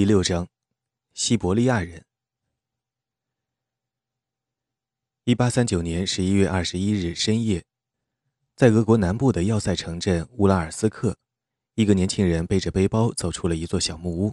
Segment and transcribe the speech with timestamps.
[0.00, 0.48] 第六章，
[1.12, 2.06] 西伯利亚人。
[5.24, 7.62] 一八三九年十一月二十一日深夜，
[8.56, 11.18] 在俄国南部的要塞城镇乌拉尔斯克，
[11.74, 14.32] 一个年轻人背着背包走出了一座小木屋。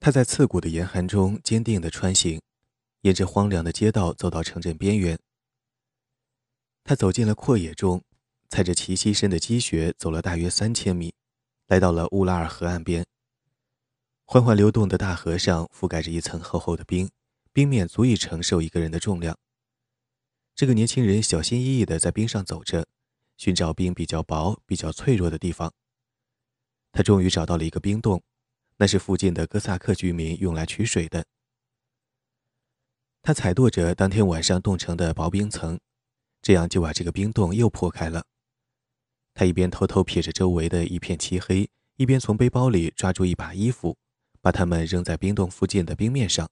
[0.00, 2.40] 他在刺骨的严寒中坚定地穿行，
[3.02, 5.18] 沿着荒凉的街道走到城镇边缘。
[6.82, 8.02] 他走进了阔野中，
[8.48, 11.12] 踩着齐膝深的积雪走了大约三千米，
[11.66, 13.04] 来到了乌拉尔河岸边。
[14.26, 17.10] 缓缓流动的大河上覆盖着一层厚厚的冰，
[17.52, 19.36] 冰面足以承受一个人的重量。
[20.54, 22.86] 这个年轻人小心翼翼地在冰上走着，
[23.36, 25.72] 寻找冰比较薄、比较脆弱的地方。
[26.90, 28.22] 他终于找到了一个冰洞，
[28.78, 31.24] 那是附近的哥萨克居民用来取水的。
[33.22, 35.78] 他踩跺着当天晚上冻成的薄冰层，
[36.40, 38.24] 这样就把这个冰洞又破开了。
[39.34, 43.96] 他一边偷偷瞥着周围的一片漆黑，一边从背包里抓住一把衣服。
[44.44, 46.46] 把它们扔在冰洞附近的冰面上。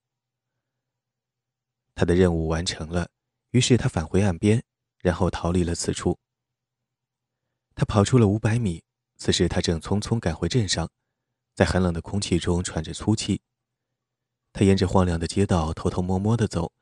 [1.94, 3.10] 他的任务完成了，
[3.50, 4.64] 于是他返回岸边，
[5.00, 6.18] 然后逃离了此处。
[7.74, 8.82] 他跑出了五百米，
[9.18, 10.88] 此时他正匆匆赶回镇上，
[11.54, 13.42] 在寒冷的空气中喘着粗气。
[14.54, 16.72] 他沿着荒凉的街道偷偷摸摸地走，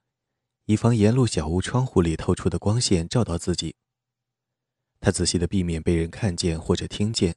[0.66, 3.74] 以防沿路小屋窗户里透出的光线照到自己。
[5.00, 7.34] 他仔细地避免被人看见或者听见，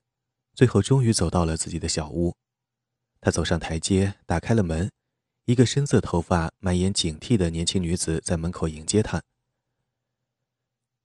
[0.53, 2.35] 最后终于走到了自己的小屋。
[3.23, 4.91] 他走上台阶，打开了门。
[5.45, 9.23] 一个深色头发、满眼警惕的年轻女子在门口迎接他。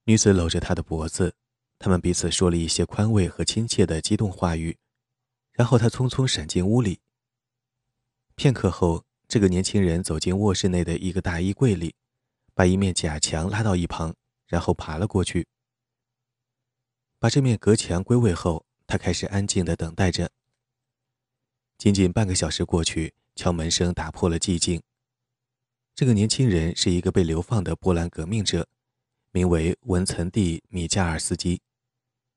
[0.03, 1.37] 女子搂着他的脖子，
[1.79, 4.77] 他们彼此说了一些宽慰和亲切的激动话语，
[5.53, 6.99] 然后他匆匆闪进屋里。
[8.35, 11.95] 片刻后，这个年轻人走进卧室内的一个大衣柜里，
[12.53, 14.13] 把一面假墙拉到一旁，
[14.49, 15.47] 然后爬了过去。
[17.21, 20.29] 把这面隔墙归位后，他开始安静地等待着。
[21.79, 24.83] 仅仅半个小时过去，敲门声打破了寂静。
[25.95, 28.67] 这个年轻人是一个被流放的波兰革命者，
[29.31, 31.63] 名为文岑蒂·米加尔斯基。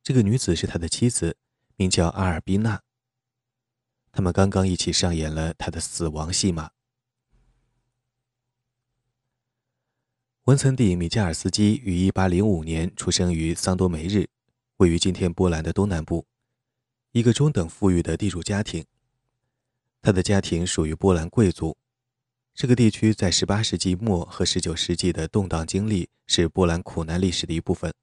[0.03, 1.35] 这个女子是他的妻子，
[1.75, 2.83] 名叫阿尔宾娜。
[4.11, 6.69] 他们刚刚一起上演了他的死亡戏码。
[10.43, 14.29] 文岑蒂·米加尔斯基于1805年出生于桑多梅日，
[14.77, 16.27] 位于今天波兰的东南部，
[17.11, 18.85] 一个中等富裕的地主家庭。
[20.01, 21.77] 他的家庭属于波兰贵族。
[22.53, 27.93] 这个地区在18世纪末和19世纪的动荡经历是波兰苦难历史的一部分。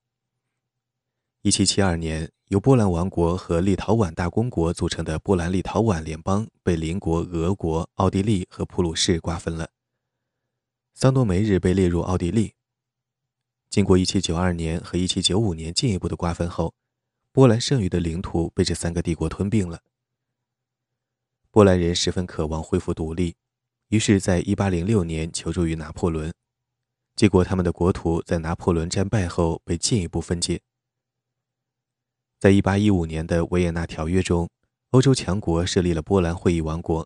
[1.42, 9.70] 1772年，由波兰王国和立陶宛大公国组成的波兰立陶宛联邦被邻国俄国、奥地利和普鲁士瓜分了。
[10.94, 12.54] 桑多梅日被列入奥地利。
[13.70, 16.74] 经过1792年和1795年进一步的瓜分后，
[17.32, 19.82] 波兰剩余的领土被这三个帝国吞并了。
[21.58, 23.34] 波兰人十分渴望恢复独立，
[23.88, 26.32] 于是，在1806年求助于拿破仑，
[27.16, 30.60] 结果他们的国土在拿破仑战败后被进一步分解。
[32.38, 34.48] 在1815年的维也纳条约中，
[34.90, 37.04] 欧洲强国设立了波兰会议王国，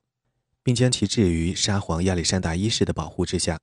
[0.62, 3.58] 并将其置于沙皇亚历山大一世的保护之下，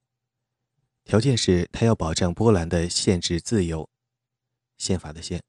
[1.03, 3.87] 条件是他要保障波兰的宪制自由，
[4.79, 5.39] 宪法的宪。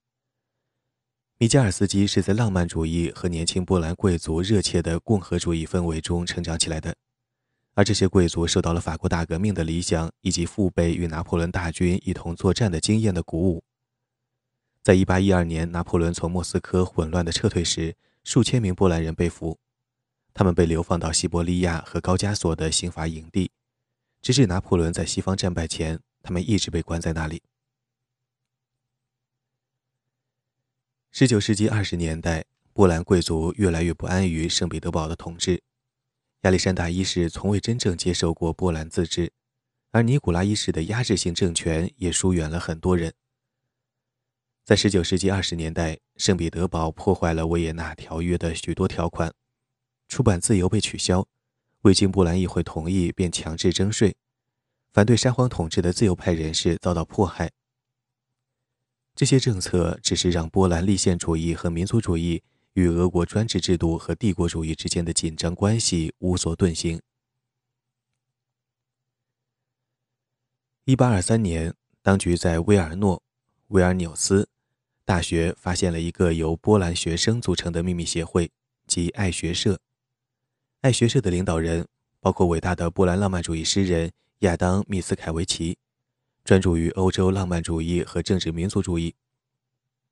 [1.43, 6.95] 米加尔斯基是在浪漫主义和年轻波兰贵族热切的共和主义氛围中成长起来的，
[7.73, 13.65] 而这些贵族受到了法国大革命的理想以及父辈与拿破仑大军一同作战的经验的鼓舞。
[14.83, 19.59] 在1812年，拿破仑从莫斯科混乱的撤退时，数千名波兰人被俘，
[20.35, 23.51] 他们被流放到西伯利亚和高加索的刑罚营地，
[24.21, 27.41] 直至拿破仑在西方战败前，他们一直被关在那里。
[31.13, 35.61] 十九世纪二十年代，波兰贵族越来越不安于圣彼得堡的统治。
[36.43, 39.33] 亚历山大一世从未真正接受过波兰自治，
[39.91, 43.13] 而尼古拉一世的压制性政权也疏远了很多人。
[44.65, 49.35] 在十九世纪二十年代，圣彼得堡破坏了维也纳条约的许多条款，
[50.07, 51.27] 出版自由被取消，
[51.83, 54.15] 未经波兰议会同意便强制征税，
[54.93, 57.51] 反对沙皇统治的自由派人士遭到迫害。
[59.21, 66.99] 这些政策只是让波兰立宪主义和民族主义与俄国专制制度和帝国主义之间的紧张关系无所遁形。
[70.87, 73.23] 一八二三年，当局在威尔诺
[73.69, 74.49] 维尔纽斯
[75.05, 78.51] 大学发现了一个由波兰学生组成的秘密协会，
[78.87, 79.79] 即爱学社。
[80.81, 81.87] 爱学社的领导人
[82.21, 85.77] 包括伟大的波兰浪漫主义诗人亚当·密斯凯维奇。
[86.51, 89.15] 专注于欧洲浪漫主义和政治民族主义，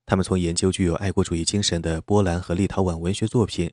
[0.06, 3.72] 他们从研究具有爱国主义精神的波兰和立陶宛文学作品，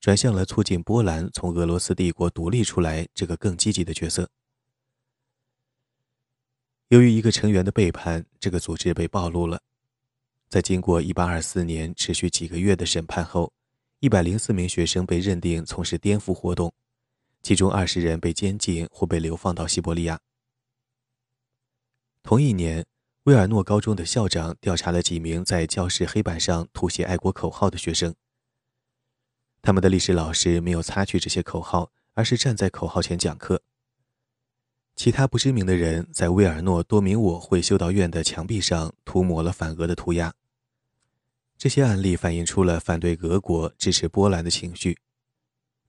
[0.00, 4.30] 转向了促进波兰从俄罗斯帝国独立出来这个更积极的角色。
[6.88, 9.60] 由于一个成员的背叛，这个组织被暴露了。
[10.48, 13.52] 在经过1824年持续几个月的审判后
[14.00, 16.72] ，104名学生被认定从事颠覆活动，
[17.42, 20.18] 其中20人被监禁或被流放到西伯利亚。
[22.26, 22.84] 同一年，
[23.22, 28.12] 威尔诺高中的校长调查了几名在教室黑板上涂写爱国口号的学生。
[29.62, 33.62] 他们的历史老师没有擦去这些口号，而是站在口号前讲课。
[34.96, 40.34] 其他不知名的人在威尔诺多明我会修道院的墙壁上涂抹了反俄的涂鸦。
[41.56, 44.98] 这些案例反映出了反对俄国、支持波兰的情绪，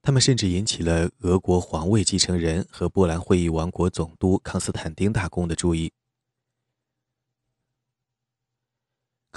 [0.00, 5.92] 他们甚至引起了俄国皇位继承人和波兰会议王国总督康斯坦丁大公的注意。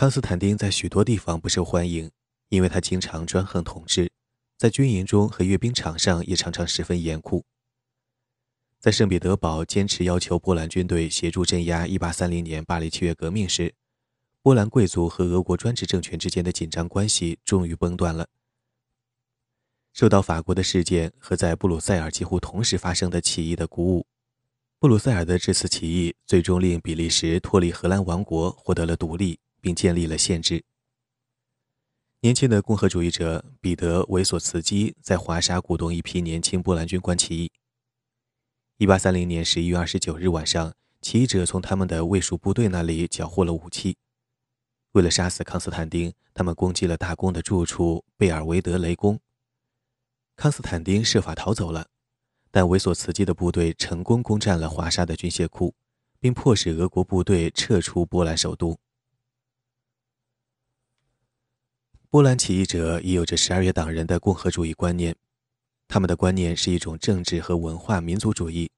[0.02, 2.10] 康斯坦丁在许多地方不受欢迎，
[2.50, 4.10] 因为他经常专横统治。
[4.58, 7.46] 在军营中和阅兵场上也常常十分严酷。
[8.80, 13.76] 在圣彼得堡坚持要求波兰军队协助镇压1830年巴黎七月革命时，
[14.42, 18.28] 波兰贵族和俄国专制政权之间的紧张关系终于崩断了。
[19.94, 24.08] 受到法国的事件和在布鲁塞尔几乎同时发生的起义的鼓舞，
[24.80, 30.64] 布鲁塞尔的这次起义最终令比利时脱离荷兰王国，获得了独立，并建立了县制。
[32.20, 37.52] 年轻的共和主义者彼得·维索茨基在华沙鼓动一批年轻波兰军官起义。
[38.80, 43.98] 1830年11月29日晚上，起义者从他们的卫戍部队那里缴获了武器。
[44.92, 49.20] 为了杀死康斯坦丁，他们攻击了大公的住处贝尔维德雷宫。
[50.36, 51.88] 康斯坦丁设法逃走了，
[52.52, 55.74] 但维索茨基的部队成功攻占了华沙的军械库，
[56.20, 58.78] 并迫使俄国部队撤出波兰首都。
[62.12, 65.16] 波兰起义者也有着十二月党人的共和主义观念，
[65.88, 68.70] 他们的观念是一种政治和文化民族主义。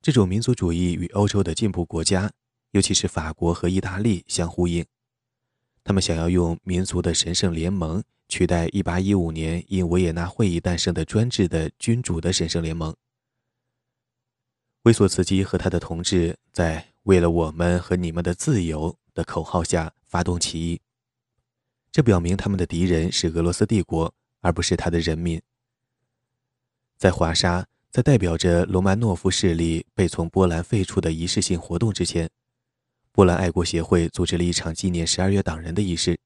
[0.00, 2.32] 这种民族主义与欧洲的进步国家，
[2.70, 4.86] 尤其是法国和意大利相呼应。
[5.84, 12.96] 他们想要用民族的神圣联盟取代1815年因维也纳会议诞生的专制的君主的神圣联盟。
[14.84, 20.80] 维索茨基和他的同志在“为了我们和你们的自由”的口号下发动起义。
[21.92, 25.38] 这表明他们的敌人是俄罗斯帝国，而不是他的人民。
[26.96, 32.30] 在华沙，在代表着罗曼诺夫势力被从波兰废除的仪式性活动之前，
[33.12, 36.18] 波兰爱国协会组织了一场纪念十二月党人的仪式。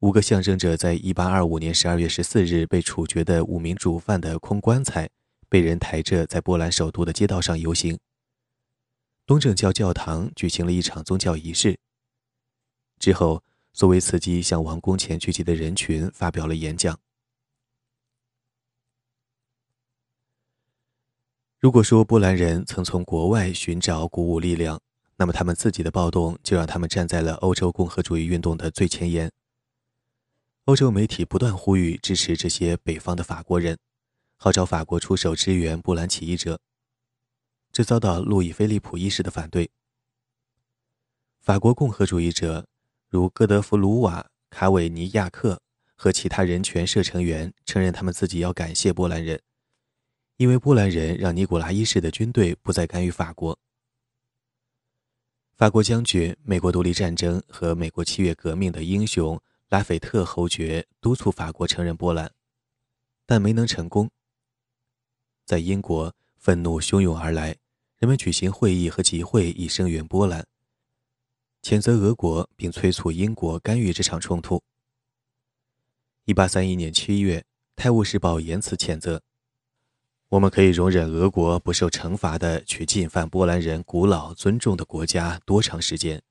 [0.00, 5.08] 五个象征着在1825年12月14日被处决的五名主犯的空棺材，
[5.48, 7.98] 被人抬着在波兰首都的街道上游行。
[9.24, 11.78] 东正教教堂举行了一场宗教仪式。
[12.98, 13.42] 之后。
[13.76, 16.98] 作为刺激向王宫前聚集的人群发表了演讲。
[21.58, 24.80] 如果说波兰人曾从国外寻找鼓舞力量，
[25.16, 29.30] 那么他们自己的暴动就让他们站在了欧洲共和主义运动的最前沿。
[30.64, 33.76] 欧洲媒体不断呼吁支持这些北方的法国人，
[34.36, 36.58] 号召法国出手支援波兰起义者，
[37.70, 39.70] 这遭到路易菲利普一世的反对。
[41.40, 42.66] 法国共和主义者。
[43.08, 45.60] 如戈德弗鲁瓦、卡韦尼亚克
[45.94, 49.40] 和其他人权社成员承认，他们自己要感谢波兰人，
[50.36, 53.58] 因为波兰人让尼古拉一世的军队不再干预法国。
[55.56, 62.30] 法国将军、美国独立战争和美国七月革命的英雄拉斐特侯爵督促法国承认波兰，
[63.24, 64.10] 但没能成功。
[65.46, 67.56] 在英国，愤怒汹涌而来，
[67.98, 70.46] 人们举行会议和集会以声援波兰。
[71.68, 74.62] 谴责俄国，并催促英国干预这场冲突。
[76.24, 77.40] 一八三一年七月，
[77.74, 79.20] 《泰晤士报》言辞谴责
[80.30, 86.22] ：“我们可以容忍俄国不受惩罚的去进犯波兰人古老尊重的国家多长时间？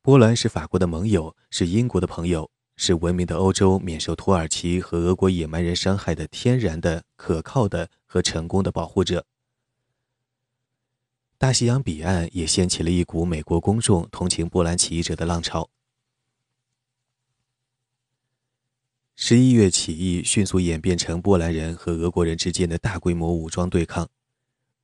[0.00, 9.26] 波兰是法国的盟友，是英国的朋友，是文明的欧洲免受土耳其和俄国野蛮人伤害的天然的、可靠的和成功的保护者。”
[11.40, 15.70] 大西洋彼岸也掀起了一股美国公众同情波兰起义者的浪潮。
[19.16, 24.06] 十一月起义迅速演变成波兰人和俄国人之间的大规模武装对抗，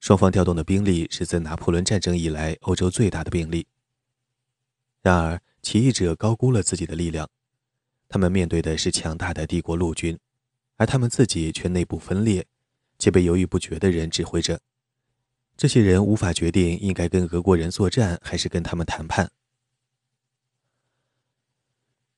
[0.01, 3.67] 双方调动的兵力是自拿破仑战争以来欧洲最大的兵力。
[5.03, 7.29] 然而，起义者高估了自己的力量，
[8.09, 10.19] 他们面对的是强大的帝国陆军，
[10.77, 12.47] 而他们自己却内部分裂，
[12.99, 14.59] 且被犹豫不决的人指挥着。
[15.57, 19.31] 这些人无法决定应该跟俄国人作战还是跟他们谈判。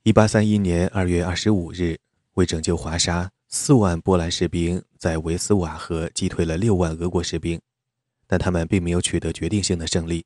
[0.02, 1.98] 一八三一年二月二十五日，
[2.34, 7.60] 为拯救华沙，四万波兰士兵在维斯瓦河击退了六万俄国士兵，
[8.26, 10.24] 但他们并没有取得决定性的胜利，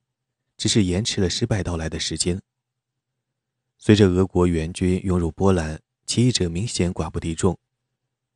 [0.56, 2.40] 只是延迟了失败到来的时间。
[3.76, 7.58] 随着俄国援军涌入波兰，起义者明显寡不敌众，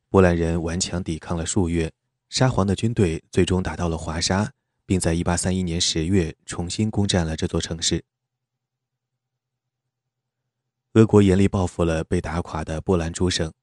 [0.09, 1.91] 波兰人顽强抵抗了数月，
[2.29, 4.51] 沙皇的军队最终打到了华沙，
[4.87, 8.03] 并在1831年10月重新攻占了这座城市。
[10.93, 13.53] 俄国严厉报复了被打垮的波兰诸省。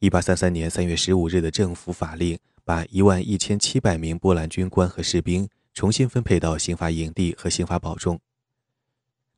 [0.00, 8.20] 一八三三年三月十五日的政府法令，把一万一千七百名波兰军官和士兵重新分配到刑罚营地和刑罚堡中。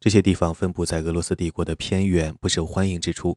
[0.00, 3.36] 这些地方分布在俄罗斯帝国的偏远、不受欢迎之处，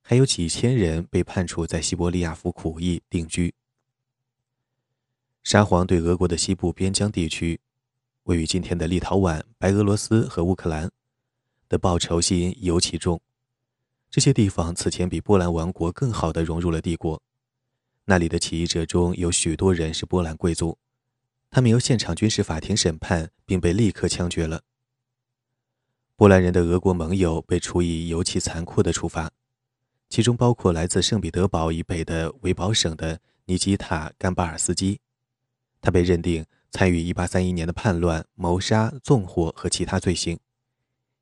[0.00, 3.54] 还有几千人被判处在西伯利亚服苦役定居。
[5.48, 7.58] 沙皇对俄国的西部边疆地区，
[8.24, 10.90] 位于今天的立陶宛、白俄罗斯和乌克兰
[11.70, 13.18] 的报仇心尤其重。
[14.10, 17.22] 这些地方此前比波兰王国更好地融入了帝国。
[18.04, 20.76] 那里的起义者中有许多人是波兰贵族，
[21.48, 24.60] 他们由现场军事法庭审判，并被立刻枪决了。
[26.14, 29.30] 波兰人的俄国盟友被处以尤其残酷的处罚，
[30.10, 35.00] 其中包括来自圣彼得堡以北的维堡省的尼基塔·甘巴尔斯基，
[35.80, 40.38] 他被认定参与1831年的叛乱、谋杀、纵火和其他罪行。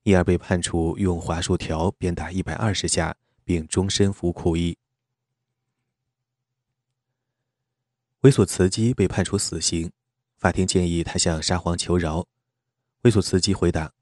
[0.05, 4.79] 因而被判处用桦树条鞭打一百二十下，并终身服苦役。
[8.21, 9.91] 维索茨基被判处死刑，
[10.37, 12.27] 法庭建议他向沙皇求饶。
[13.03, 13.93] 维索茨基回答：“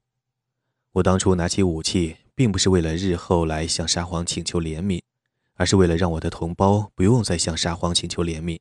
[0.93, 5.01] 我当初拿起武器，并不是为了日后来向沙皇请求怜悯，
[5.55, 8.59] 而是为了让我的同胞不用再向沙皇请求怜悯。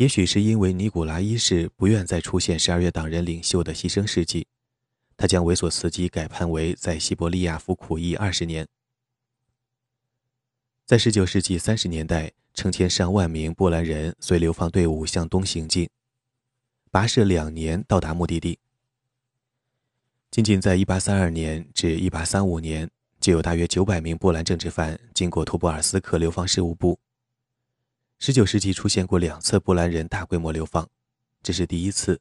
[0.00, 4.46] 也许是因为尼古拉一世不愿再出现十二月党人领袖的牺牲事迹。”
[5.14, 8.66] 他将维索茨基改判为在西伯利亚服苦役二十年。
[10.86, 15.90] 在19世纪30年代，成千上万名波兰人随流放队伍向东行进，
[16.90, 18.58] 跋涉两年到达目的地。
[20.30, 22.90] 仅仅在1832年至1835年，
[23.20, 26.98] 就有大约900名波兰政治犯经过图波尔斯克流放事务部。
[28.20, 30.86] 19世纪出现过两次波兰人大规模流放，
[31.42, 32.20] 这是第一次。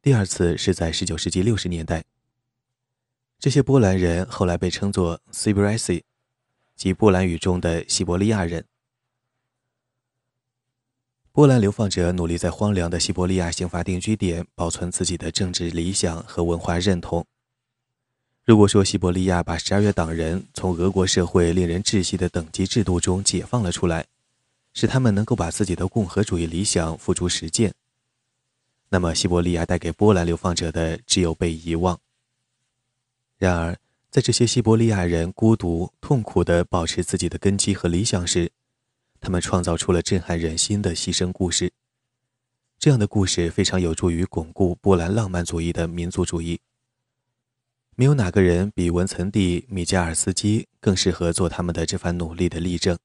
[0.00, 2.04] 第二次是在19世纪60年代。
[3.36, 6.04] 这些波兰人后来被称作 Siberici，
[6.76, 8.64] 即波兰语中的西伯利亚人。
[11.32, 17.26] 波兰流放者努力在荒凉的西伯利亚刑罚定居点保存自己的政治理想和文化认同。
[18.44, 24.06] 如果说西伯利亚把十二月党人从俄国社会令人窒息的等级制度中解放了出来，
[24.72, 27.74] 使他们能够把自己的共和主义理想付诸实践。
[28.88, 31.98] 那么，西伯利亚带给波兰流放者的只有被遗忘。
[33.38, 33.78] 然而，
[34.10, 38.50] 在这些西伯利亚人孤独、痛苦地保持自己的根基和理想时，
[39.20, 41.72] 他们创造出了震撼人心的牺牲故事。
[42.78, 46.58] 这样的故事非常有助于巩固波兰浪漫主义的民族主义。
[47.94, 52.98] 没有哪个人比文岑蒂·米加尔斯基更适合做他们的这番努力的例证。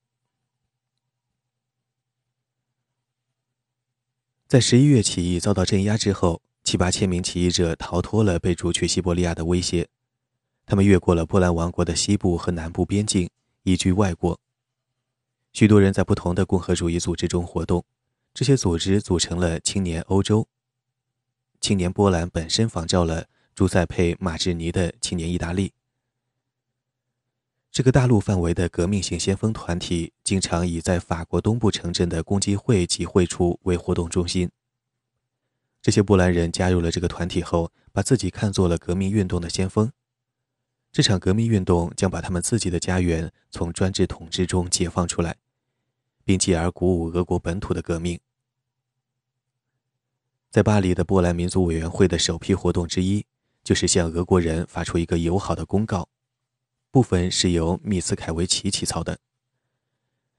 [4.47, 9.87] 在十一月起义遭到镇压之后，七八千名起义者逃脱了被逐去西伯利亚的威胁，
[10.67, 13.27] 他们越过了波兰王国的西部和南部边境，
[13.63, 14.39] 移居外国。
[15.51, 17.83] 许多人在不同的共和主义组织中活动，
[18.35, 20.47] 这些组织组成了青年欧洲。
[21.59, 23.25] 青年波兰本身仿照了
[23.55, 25.73] 朱塞佩·马志尼的青年意大利。
[27.75, 34.49] 这个大陆范围的革命性先锋团体，经常以在法国东部城镇的攻击会集会处为活动中心。
[35.81, 39.91] 这些波兰人加入了这个团体后，把自己看作了革命运动的先锋。
[40.93, 45.35] 这场革命运动将把他们自己的家园从专制统治中解放出来，
[46.23, 48.17] 并继而鼓舞俄国本土的革命。
[50.49, 53.25] 在巴黎的波兰民族委员会的首批活动之一，
[53.65, 56.07] 就是向俄国人发出一个友好的公告。
[56.95, 59.19] 部分是由密斯凯维奇起草的。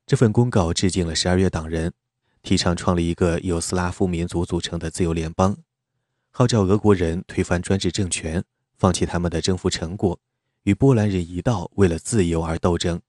[0.06, 1.92] 这份公告致敬了十二月党人，
[2.42, 5.58] 提倡创立一个由斯拉夫民族组成的自由联邦，
[6.30, 8.42] 号召俄国人推翻专制政权，
[8.78, 10.18] 放弃他们的征服成果，
[10.62, 13.02] 与波兰人一道为了自由而斗争。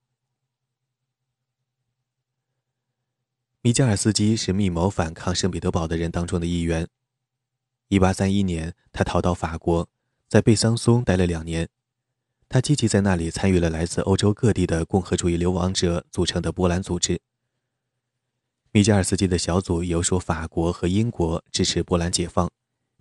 [3.62, 6.86] 米加尔斯基是密谋反抗圣彼得堡的人当中的一员。
[7.88, 9.88] 一八三一年，他逃到法国，
[10.28, 11.70] 在贝桑松待了两年。
[12.50, 17.20] 他积极在那里参与了来自欧洲各地的共和主义流亡者组成的波兰组织。
[18.72, 22.50] 米加尔斯基的小组游说法国和英国支持波兰解放，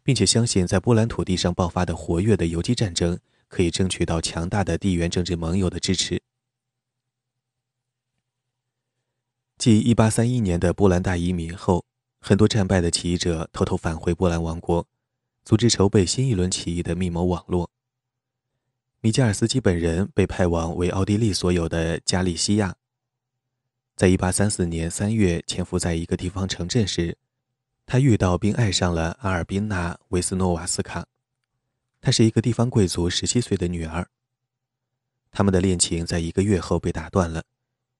[0.02, 6.20] 并且相信在波兰土地上爆发的活跃的游击战争可以争取到强大的地缘政治盟友的支持。
[9.58, 11.84] 继1831年的波兰大移民后，
[12.20, 14.86] 很多战败的起义者偷偷返回波兰王国，
[15.44, 17.70] 组织筹备新一轮起义的密谋网络。
[19.06, 22.74] 米加尔斯基本人被派往为奥地利所有的加利西亚。
[23.94, 27.16] 在1834年3月潜伏在一个地方城镇时，
[27.86, 31.06] 他遇到并爱上了阿尔宾娜·维斯诺瓦斯卡，
[32.00, 34.08] 她是一个地方贵族17岁的女儿。
[35.30, 37.44] 他们的恋情在一个月后被打断了，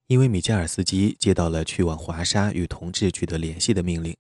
[0.08, 4.16] 因为米加尔斯基接到了去往华沙与同志取得联系的命令。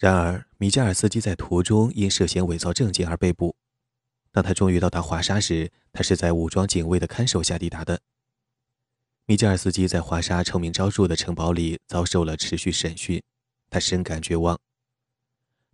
[0.00, 3.54] 然而，米加尔斯基在途中因涉嫌伪造证件而被捕。
[4.34, 8.00] 当他终于到达华沙时，他是在武装警卫的看守下抵达的。
[9.26, 13.22] 米加尔斯基在华沙臭名昭著的城堡里遭受了持续审讯，
[13.70, 14.58] 他深感绝望。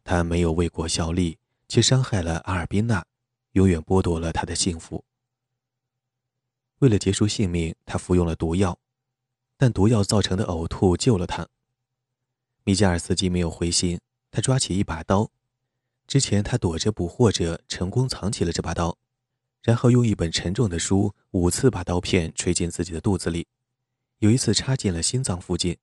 [0.04, 1.38] 他没有为国效力，
[1.68, 3.02] 却伤害了阿尔宾娜，
[3.52, 5.02] 永远剥夺了他的幸福。
[6.80, 8.78] 为了结束性命，他服用了毒药，
[9.56, 11.48] 但毒药造成的呕吐救了他。
[12.64, 13.98] 米加尔斯基没有灰心，
[14.30, 15.30] 他抓起一把刀。
[16.10, 18.98] 之前，他躲着捕获者，成功藏起了这把刀，
[19.62, 23.46] 然后用一本沉重的书五次把刀片吹进自己的肚子里，
[24.18, 25.78] 有一次插进了心脏附近。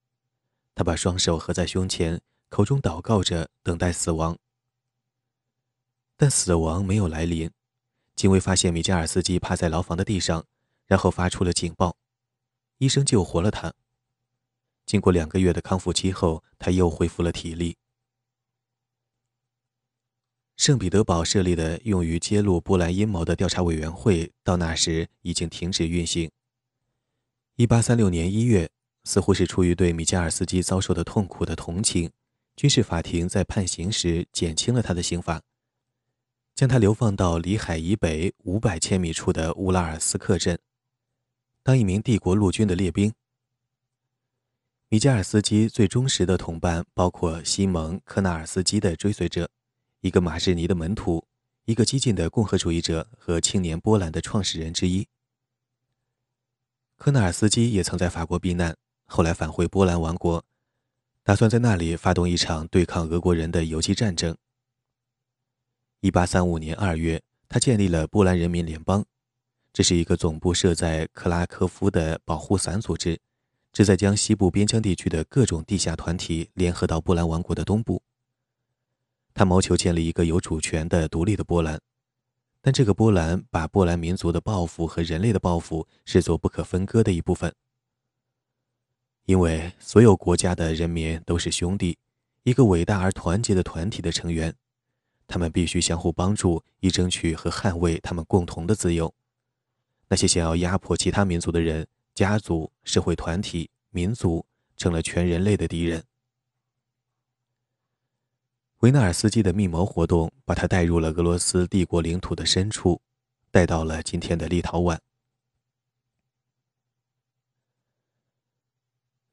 [0.75, 2.19] 他把双手合在胸前，
[2.49, 4.37] 口中祷告着，等待死亡。
[6.17, 7.49] 但死亡没有来临。
[8.13, 10.45] 警卫发现米加尔斯基趴在牢房的地上，
[10.87, 11.95] 然后发出了警报。
[12.79, 13.73] 医生救活了他。
[14.85, 17.77] 经过两个月的康复期后，他又恢复了体力。
[20.57, 26.31] 圣彼得堡设立的用于揭露波兰阴谋的调查委员会，到那时已经停止运行。
[27.57, 28.71] 1836年1月，
[29.03, 32.09] 似乎是出于对米加尔斯基遭受的痛苦的同情，
[32.55, 35.43] 军事法庭在判刑时减轻了他的刑罚，
[36.55, 40.57] 将他流放到里海以北500千米处的乌拉尔斯克镇，
[41.61, 43.13] 当一名帝国陆军的列兵。
[44.89, 49.47] 米加尔斯基最忠实的同伴包括西蒙·科纳尔斯基的追随者。
[50.01, 51.25] 一个马士尼的门徒，
[51.65, 55.07] 一个激进的共和主义者和青年波兰的创始人之一。
[56.97, 60.43] 科纳尔斯基也曾在法国避难，后来返回波兰王国，
[61.23, 64.37] 打算在那里发动一场对抗俄国人的游击战争。
[66.01, 69.03] 1835年2月，他建立了波兰人民联邦，
[69.73, 73.19] 这是一个总部设在克拉科夫的保护伞组织，
[73.73, 78.01] 旨在将西部边疆地区的各种地下团体联合到波兰王国的东部。
[79.37, 81.79] 他谋求建立一个有主权的独立的波兰，
[82.59, 87.53] 但这个波兰把波兰民族的抱负和人类的抱负视作不可分割的一部分。
[89.25, 91.99] 因为所有国家的人民都是兄弟，
[92.41, 94.55] 一个伟大而团结的团体的成员，
[95.27, 99.13] 他们必须相互帮助，以争取和捍卫他们共同的自由。
[100.07, 104.43] 那些想要压迫其他民族的人、家族、社会团体、民族，
[104.75, 106.03] 成了全人类的敌人。
[108.81, 113.01] 维纳尔斯基的密谋活动把他带入了俄罗斯帝国领土的深处，
[113.49, 114.99] 带到了今天的立陶宛。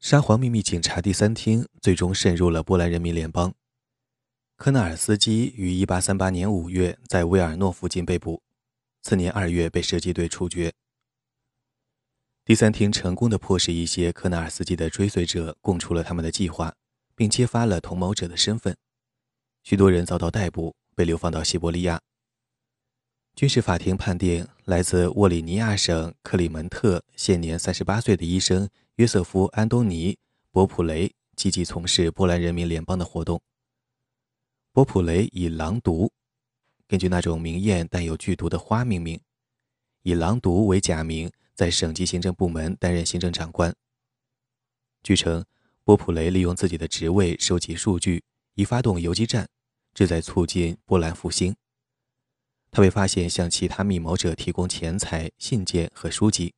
[0.00, 3.54] 沙皇秘密警察第三厅最终渗入了波兰人民联邦。
[4.56, 8.42] 科纳尔斯基于1838年5月在维尔诺附近被捕，
[9.02, 10.72] 次年2月被射击队处决。
[12.46, 16.74] 第三厅成功的迫使一些科纳尔斯基的追随者供出了他们的计划，
[17.14, 18.74] 并揭发了同谋者的身份。
[19.64, 21.98] 许多人遭到逮捕，被流放到西伯利亚。
[23.34, 30.12] 军事法庭判定，来自沃里尼亚省克里门特、现年三十八岁的医生约瑟夫·安东尼·
[30.50, 33.40] 博普雷积极从事波兰人民联邦的活动。
[34.70, 36.12] 博普雷以狼毒，
[36.86, 39.18] 根据那种明艳但有剧毒的花命名，
[40.02, 43.74] 以狼毒为假名，在省级行政部门担任行政长官。
[45.02, 45.42] 据称，
[45.84, 48.22] 波普雷利用自己的职位收集数据，
[48.54, 49.48] 以发动游击战。
[49.94, 51.54] 旨在促进波兰复兴。
[52.72, 56.52] 他被发现向其他密谋者提供钱财、信件和书籍。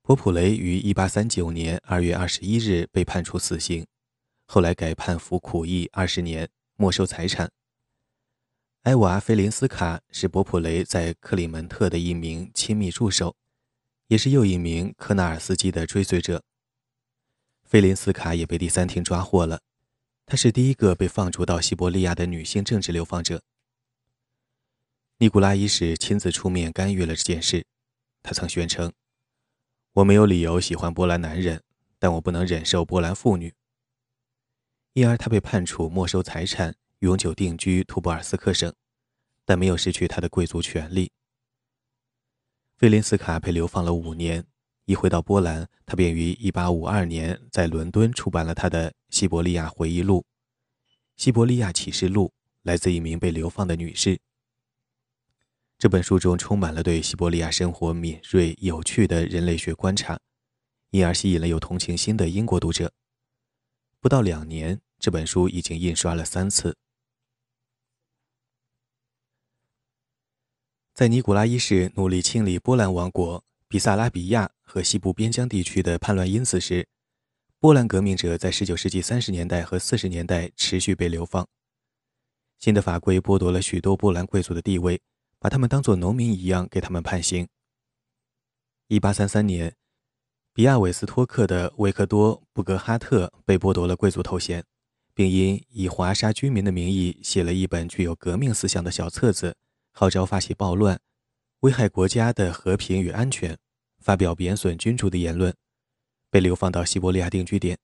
[0.00, 3.86] 波普雷于1839年2月21日被判处死刑，
[4.46, 7.52] 后来改判服苦役二十年，没收财产。
[8.84, 13.36] 埃瓦·菲林斯卡是波普雷在克里门特的一名亲密助手，
[14.06, 16.42] 也是又一名科纳尔斯基的追随者。
[17.62, 19.60] 菲林斯卡也被第三厅抓获了。
[20.30, 23.42] 她是第一个被放逐到西伯利亚的女性政治流放者。
[25.18, 27.66] 尼古拉一世亲自出面干预了这件事。
[28.22, 28.92] 他曾宣称
[29.94, 31.64] ：“我没有理由喜欢波兰男人，
[31.98, 33.52] 但我不能忍受波兰妇女。”
[34.94, 38.72] 因而他被判处没收财产、永久定居图布尔斯克省，
[39.44, 41.10] 但没有失去他的贵族权利。
[42.76, 44.46] 菲林斯卡被流放了五年
[44.90, 50.18] 一回到波兰，他便于1852年在伦敦出版了他的《西伯利亚回忆录》
[51.14, 52.26] 《西伯利亚启示录》，
[52.62, 54.18] 来自一名被流放的女士。
[55.78, 60.18] 这本书中充满了对西伯利亚生活敏锐、有趣的人类学观察，
[60.90, 62.92] 因而吸引了有同情心的英国读者。
[64.00, 66.76] 不到两年，这本书已经印刷了三次。
[70.92, 73.44] 在尼古拉一世努力清理波兰王国。
[73.70, 76.88] 比萨拉比亚和西部边疆地区的叛乱因子时，
[77.60, 81.46] 波兰革命者在19世纪30年代和40年代持续被流放。
[82.58, 85.00] 新的法规剥夺了许多波兰贵族的地位，
[85.38, 87.46] 把他们当作农民一样给他们判刑。
[88.88, 89.76] 1833年，
[90.52, 94.64] 比亚韦斯托克的维克多·布格哈特被剥夺了贵族头衔，
[95.14, 99.54] 并因以华沙居民的名义写了一本具有革命思想的小册子，
[99.92, 101.00] 号召发起暴乱。
[101.60, 103.58] 危害国家的和平与安全，
[103.98, 105.54] 发表贬损君主的言论，
[106.30, 107.76] 被流放到西伯利亚定居点。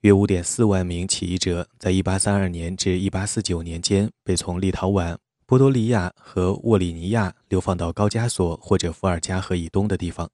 [0.00, 10.30] 约五点四万名起义者在一八三二年至一八四九年间被从立陶宛、波多利亚和沃里尼亚流放到高加索或者伏尔加河以东的地方。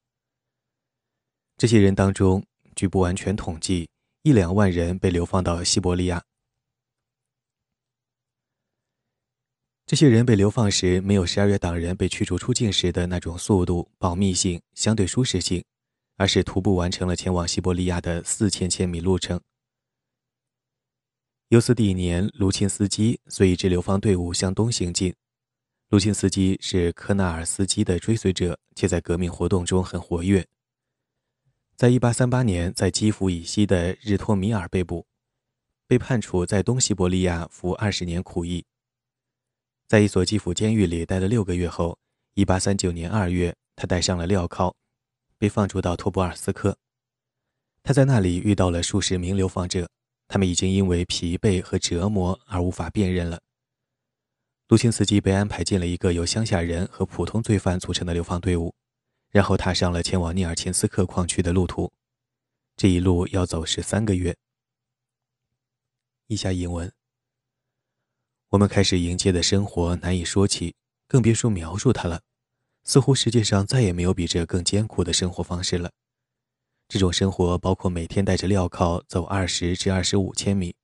[1.56, 2.44] 这些人当中，
[2.76, 3.88] 据不完全统计，
[4.22, 6.22] 一两万人被流放到西伯利亚。
[9.84, 15.62] 这些人被流放时，没有十二月党人被驱逐出境时的那种速度、保密性、相对舒适性，
[16.16, 19.40] 而是徒步完成了前往西伯利亚的四千千米路程。
[21.48, 25.14] 尤斯蒂年·卢钦斯基随一支流放队伍向东行进。
[25.90, 30.46] 卢钦斯基是科纳尔斯基的追随者，且在革命活动中很活跃。
[31.76, 35.04] 在1838年，在基辅以西的日托米尔被捕，
[35.86, 38.64] 被判处在东西伯利亚服二十年苦役。
[39.92, 41.98] 在一所基辅监狱里待了六个月后
[42.37, 44.74] ，1839年2月，他戴上了镣铐，
[45.37, 46.78] 被放逐到托布尔斯克。
[47.83, 49.87] 他在那里遇到了数十名流放者，
[50.28, 53.38] 他们已经因为疲惫和折磨而无法辨认了。
[54.68, 58.74] 卢钦斯基被安排进了一个由乡下人和普通罪犯组成的流放队伍，
[59.28, 61.92] 然后踏上了前往涅尔琴斯克矿区的路途。
[62.78, 64.35] 这一路要走十三个月。
[66.28, 66.90] 以下引文。
[68.52, 70.74] 我们开始迎接的生活难以说起，
[71.08, 72.20] 更别说描述它了。
[72.84, 75.90] 似乎世界上再也没有比这更艰苦的生活方式了。
[76.86, 80.74] 这种生活包括每天带着镣铐走二十至二十五千米，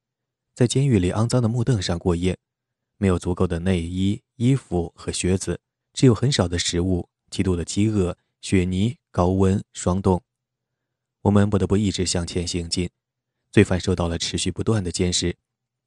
[0.54, 2.38] 在监狱里肮脏的木凳上过夜，
[2.96, 5.60] 没有足够的内衣、衣服和靴子，
[5.92, 10.22] 只有很少的食物，极度的饥饿、雪泥、高温、霜冻。
[11.20, 12.88] 我们不得不一直向前行进。
[13.52, 15.36] 罪犯受到了持续不断的监视。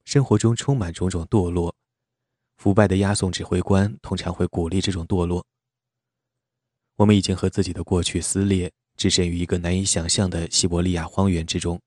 [0.04, 1.74] 生活中充满种种堕落，
[2.56, 5.46] 腐败的押送指挥官通常会鼓励这种堕落。
[6.96, 11.80] 我们已经和自己的过去撕裂，置身于一个难以想象的西伯利亚荒原之中，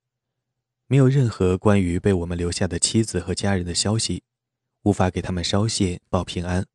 [0.88, 4.24] 没有任何关于被我们留下的妻子和家人的消息，
[4.84, 6.66] 无法给他们捎信报平安。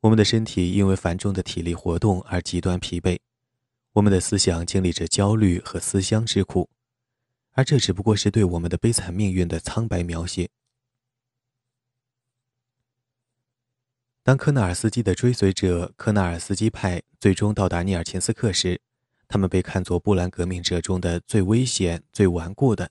[0.00, 3.18] 我们的身体因为繁重的体力活动而极端疲惫，
[3.94, 6.68] 我们的思想经历着焦虑和思乡之苦。
[7.56, 10.50] 而这只不过是对我们的悲惨命运的苍白描写。
[14.22, 18.82] 当科纳尔斯基的追随者科纳尔斯基派最终到达涅尔琴斯克时，
[19.26, 22.90] 他们被看作波兰革命者中的最危险、最顽固的，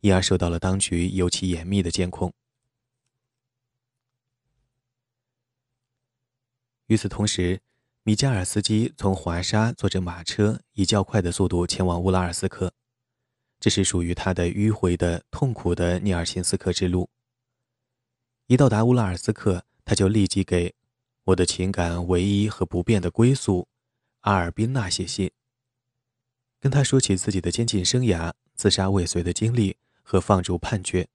[0.00, 2.34] 因而受到了当局尤其严密的监控。
[6.88, 7.62] 与此同时，
[8.02, 12.74] 米加尔斯基从华沙坐着马车，以较快的速度前往乌拉尔斯克。
[13.64, 17.08] 这是属于他的迂回的、痛苦的涅尔琴斯克之路。
[18.46, 20.74] 一到达乌拉尔斯克，他就立即给
[21.24, 23.66] 我的情感唯一和不变的归宿
[24.20, 25.30] 阿尔宾娜写信，
[26.60, 31.08] 跟他说起自己的监禁生涯、自杀未遂的经历和放逐判决。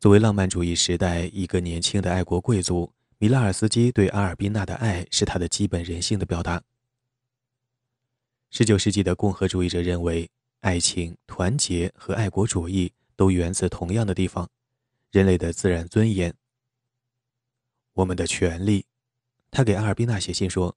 [0.00, 6.60] 作为浪漫主义时代一个年轻的爱国贵族，米拉尔斯基对阿尔宾娜的爱是他的基本人性的表达。
[8.50, 10.28] 十九世纪的共和主义者认为。
[10.60, 14.48] 爱情、团结和爱国主义都源自同样的地方——
[15.12, 16.34] 人类的自然尊严。
[17.94, 18.86] 我们的权利，
[19.50, 20.76] 他给阿尔宾娜写信说，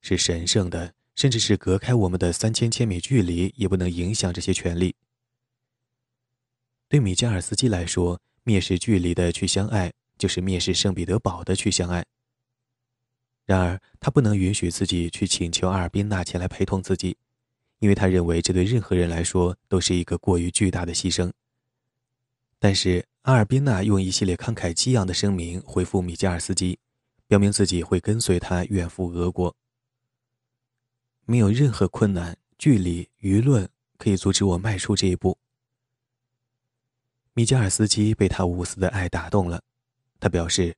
[0.00, 4.94] 是神圣的，甚至是隔开我们的三千千米距离也不能影响这些权利。
[6.88, 12.04] 对米加尔斯基来说，蔑视距离的去相爱，就是蔑视圣彼得堡的去相爱。
[13.46, 17.16] 然而，他不能允许自己去请求阿尔宾娜前来陪同自己。
[17.84, 21.30] 因为他认为这对任何人来说都是一个过于巨大的牺牲。
[22.58, 26.78] 但是阿尔宾娜用一系列慷慨激昂的声明回复米加尔斯基，
[27.26, 29.54] 表明自己会跟随他远赴俄国。
[31.26, 33.68] 没有任何困难、距离、舆论
[33.98, 35.36] 可以阻止我迈出这一步。
[37.34, 39.62] 米加尔斯基被他无私的爱打动了，
[40.18, 40.74] 他表示：“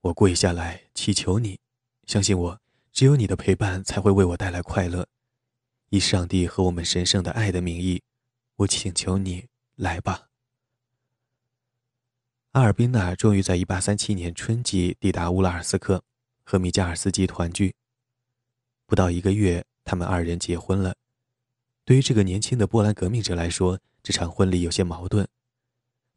[0.00, 1.60] 我跪下来祈求你，
[2.06, 2.58] 相信我，
[2.92, 5.06] 只有你的陪伴才会为我带来快乐。
[5.90, 8.02] 以上帝和我们神圣的爱的名义，
[8.56, 10.28] 我请求你来吧。”
[12.52, 16.02] 阿尔宾娜终于在1837年春季抵达乌拉尔斯克，
[16.42, 17.74] 和米加尔斯基团聚。
[18.86, 20.96] 不到一个月，他们二人结婚了。
[21.84, 25.28] 对于这个年轻的波兰革命者来说，这场婚礼有些矛盾。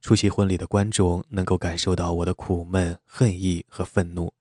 [0.02, 4.34] 出席婚礼的观众能够感受到我的苦闷、恨意和愤怒，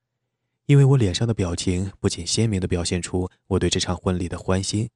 [0.66, 4.88] 因为我脸上的表情不仅鲜明地表现出我对这场婚礼的欢心，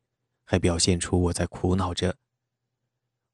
[0.47, 2.17] 还表现出我在苦恼着。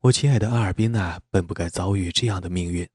[0.01, 2.89] 我亲爱的阿尔宾娜本不该遭遇这样的命运。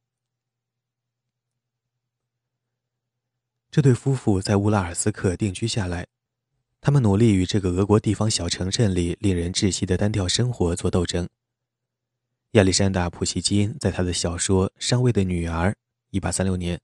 [3.72, 6.08] 这对夫妇在乌拉尔斯克定居下来，
[6.82, 11.30] 他们努力与这个俄国地方小城镇里令人窒息的单调生活做斗争。
[12.52, 15.76] 亚历山大·普希金在他的小说《上尉的女儿》
[16.20, 16.82] （1836 年），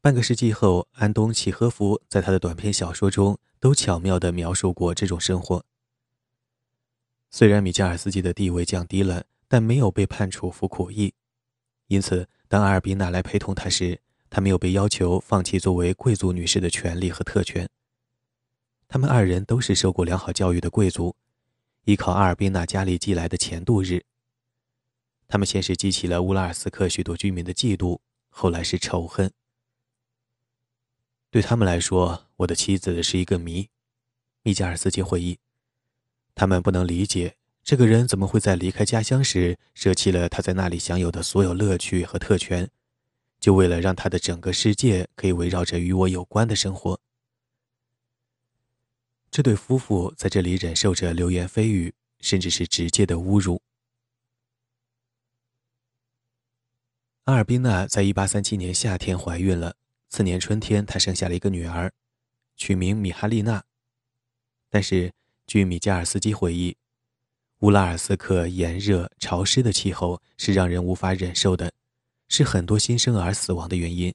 [0.00, 5.64] 半个世纪后，安东·契诃夫在他的短篇小说中都巧妙地描述过这种生活。
[7.30, 11.14] 虽然米加尔斯基的地位降低了，但没有被判处服苦役，
[11.86, 17.68] 因此，当阿尔宾娜来陪同他时，他没有被要求放弃作为贵族女士的权利和特权。
[18.88, 21.14] 他们二人都是受过良好教育的贵族，
[21.84, 24.04] 依靠阿尔宾娜家里寄来的钱度日。
[25.28, 29.30] 他们先是激起了乌拉尔斯克许多居民的嫉妒，后来是仇恨。
[31.30, 33.68] 对他们来说，我的妻子是一个谜。
[34.42, 35.38] 米加尔斯基回忆，
[36.40, 42.70] 他们不能理解这个人怎么会在离开家乡时舍弃了他在那里享有的所有乐趣和特权。
[43.38, 46.98] 就为了让他的整个世界可以围绕着与我有关的生活，
[49.30, 53.60] 这对夫妇在这里忍受着流言蜚语，甚至是直接的侮辱。
[57.24, 59.76] 阿尔宾娜在1837年夏天怀孕了，
[60.08, 61.92] 次年春天她生下了一个女儿，
[62.56, 63.62] 取名米哈丽娜。
[64.70, 65.12] 但是，
[65.50, 66.76] 据米加尔斯基回忆，
[67.58, 71.72] 乌拉尔斯克炎热潮湿的气候是让人无法忍受的。
[72.28, 74.14] 是很多新生儿死亡的原因。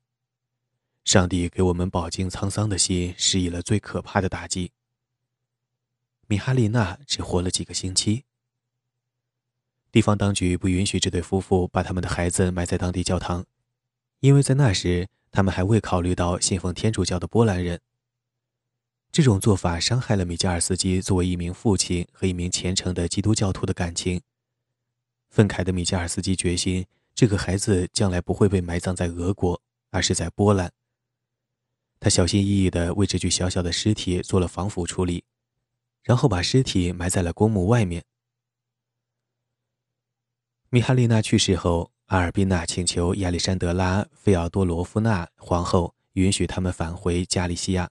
[1.03, 4.71] 上帝给我们饱经沧桑的心施以了最可怕的打击。
[6.27, 8.23] 米哈利娜只活了几个星期。
[9.91, 13.45] 地方当局不允许这对夫妇把他们的孩子埋在当地教堂，
[14.21, 17.81] 因为在那时他们还未考虑到信奉天主教的波兰人。
[19.15, 24.19] 这种做法伤害了米加尔斯基作为一名父亲和一名虔诚的基督教徒的感情。
[25.29, 26.85] 愤慨的米加尔斯基决心。
[27.13, 30.69] 这个孩子将来不会被埋葬在俄国，而是在波兰。
[31.97, 35.23] 他小心翼翼地为这具小小的尸体做了防腐处理，
[36.03, 38.03] 然后把尸体埋在了公墓外面。
[40.67, 47.89] 米哈丽娜去世后，阿尔宾娜请求亚历山德拉·费奥多罗夫娜皇后允许他们返回加利西亚，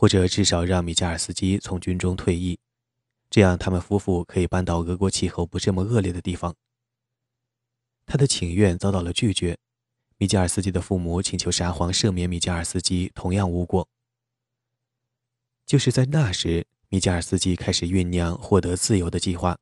[0.00, 2.58] 或者至少让米加尔斯基从军中退役，
[3.28, 6.56] 这样他们夫妇可以搬到俄国气候不这么恶劣的地方。
[8.06, 9.58] 他的请愿遭到了拒绝，
[10.16, 13.86] 米加尔斯基的父母请求沙皇赦免米加尔斯基，同样无果。
[15.66, 19.58] 就是在那时，米加尔斯基开始酝酿获得自由的计划。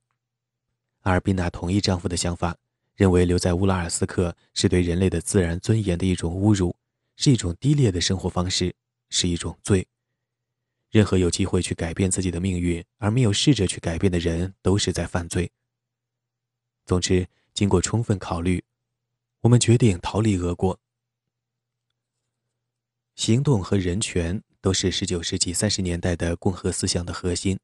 [1.01, 2.57] 阿尔宾娜同意丈夫的想法，
[2.94, 6.77] 认为留在乌拉尔斯克是对人类的自然尊严的一种侮辱，
[7.16, 8.72] 是一种低劣的生活方式，
[9.11, 9.85] 是一种罪。
[10.90, 15.51] 任何有机会去改变自己的命运而没有试着去改变的人，都是在犯罪。
[16.85, 17.27] 总之。
[17.55, 18.62] 经过充分考虑，
[19.40, 20.79] 我们决定逃离俄国。
[23.16, 27.59] 行动和人权都是19世纪30年代的共和思想的核心。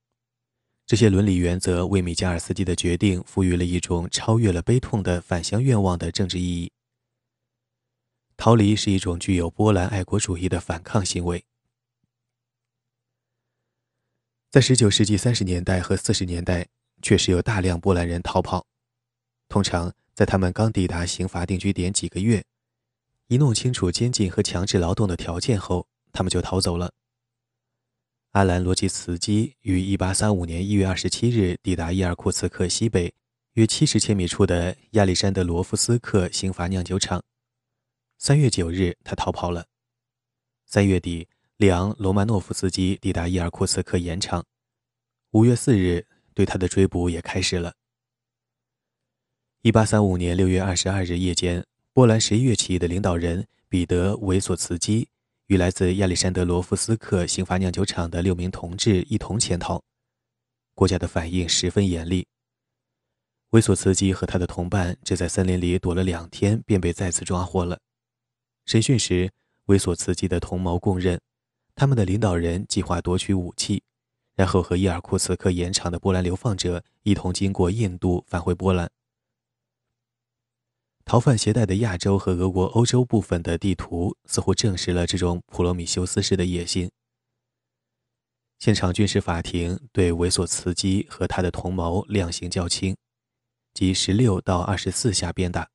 [0.85, 6.73] 这些伦理原则为米加尔斯基的决定赋予了一种超越了悲痛的返乡愿望的政治意义。
[8.37, 11.45] 逃离是一种具有波兰爱国主义的反抗行为。
[14.55, 16.65] 在19世纪30年代和40年代，
[17.03, 18.65] 确实有大量波兰人逃跑。
[19.49, 22.45] 通常，在他们刚抵达刑罚定居点几个月，
[23.27, 26.93] 一弄清楚监禁和强制劳动的条件后，他们就逃走了。
[28.31, 33.13] 阿兰·罗吉茨基于1835年1月27日抵达伊尔库茨克西北
[33.55, 37.21] 约70千米处的亚历山德罗夫斯克刑罚酿酒厂。
[38.21, 39.67] 3月9日，他逃跑了。
[40.71, 44.45] 3月底，里昂·罗曼诺夫斯基抵达伊尔库茨克盐场。
[45.31, 47.73] 5月4日，对他的追捕也开始了。
[49.63, 55.09] 一八三五年六月二十二日夜间，波兰十一月起义的领导人彼得·维索茨基
[55.47, 59.81] 与来自亚历山德罗夫斯克刑罚酿酒厂的六名同志一同潜逃。
[60.75, 62.27] 国家的反应十分严厉。
[63.51, 67.79] 维索茨基和他的同伴只在森林里躲了两天，便被再次抓获了。
[68.67, 69.31] 审讯时，
[69.67, 71.21] 维索茨基的同谋供认，
[71.75, 73.83] 他们的领导人计划夺取武器，
[74.35, 78.91] 然后和伊尔库茨克盐场的波兰流放者一同经过印度返回波兰。
[81.05, 86.91] 逃犯携带的亚洲和俄国欧洲部分的地图似乎证实了这种普罗米修斯式的野心。
[88.59, 92.97] 现场军事法庭对维索茨基和他的同谋量刑较轻。
[93.75, 95.69] 即十六到二十四下鞭打。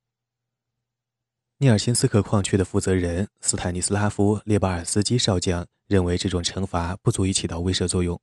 [1.58, 8.18] 涅尔辛斯克矿区的负责人斯坦尼斯拉夫·列巴尔斯基少将认为，这种惩罚不足以起到威慑作用，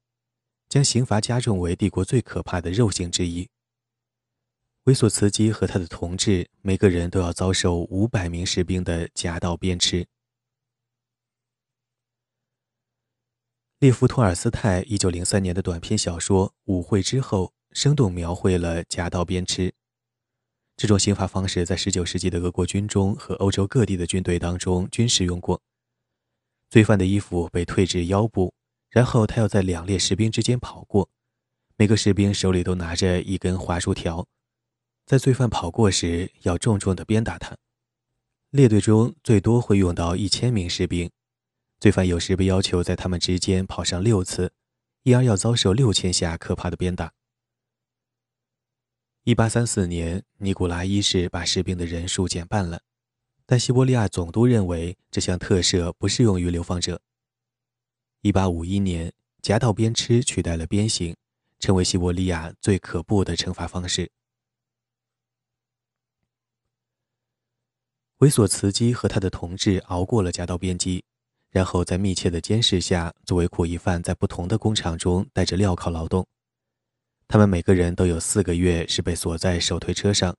[0.70, 3.50] 将刑罚加重为帝国最可怕的肉刑之一。
[4.86, 10.06] 维索茨基和他的同志每个人都要遭受五百名士兵的夹道鞭笞。
[13.80, 17.46] 列夫·托尔斯泰一九零三年的短篇小说《舞会之后》。
[17.74, 19.72] 生动描绘了夹道鞭笞
[20.78, 25.62] 这种刑罚方式，在19世纪的俄国军中和欧洲各地的军队当中均使用过。
[26.70, 28.54] 罪犯的衣服被退至腰部，
[28.90, 31.10] 然后他要在两列士兵之间跑过，
[31.76, 34.28] 每个士兵手里都拿着一根滑薯条，
[35.06, 37.56] 在罪犯跑过时要重重地鞭打他。
[38.50, 41.10] 列队中最多会用到一千名士兵，
[41.80, 44.52] 罪犯有时被要求在他们之间跑上六次，
[45.04, 47.14] 因而要遭受六千下可怕的鞭打。
[49.24, 52.82] 一八三四年，尼古拉一世把士兵的人数减半了，
[53.50, 57.02] 但西伯利亚总督认为这项特赦不适用于流放者。
[58.22, 61.16] 一八五一年，夹道鞭笞取代了鞭刑，
[61.58, 64.12] 成为西伯利亚最可怖的惩罚方式。
[68.18, 71.06] 维索茨基和他的同志熬过了夹道鞭击，
[71.50, 76.28] 然后在密切的监视下，作为苦役犯，在不同的工厂中带着镣铐劳动。
[77.30, 80.36] 他们每个人都有四个月是被锁在手推车上，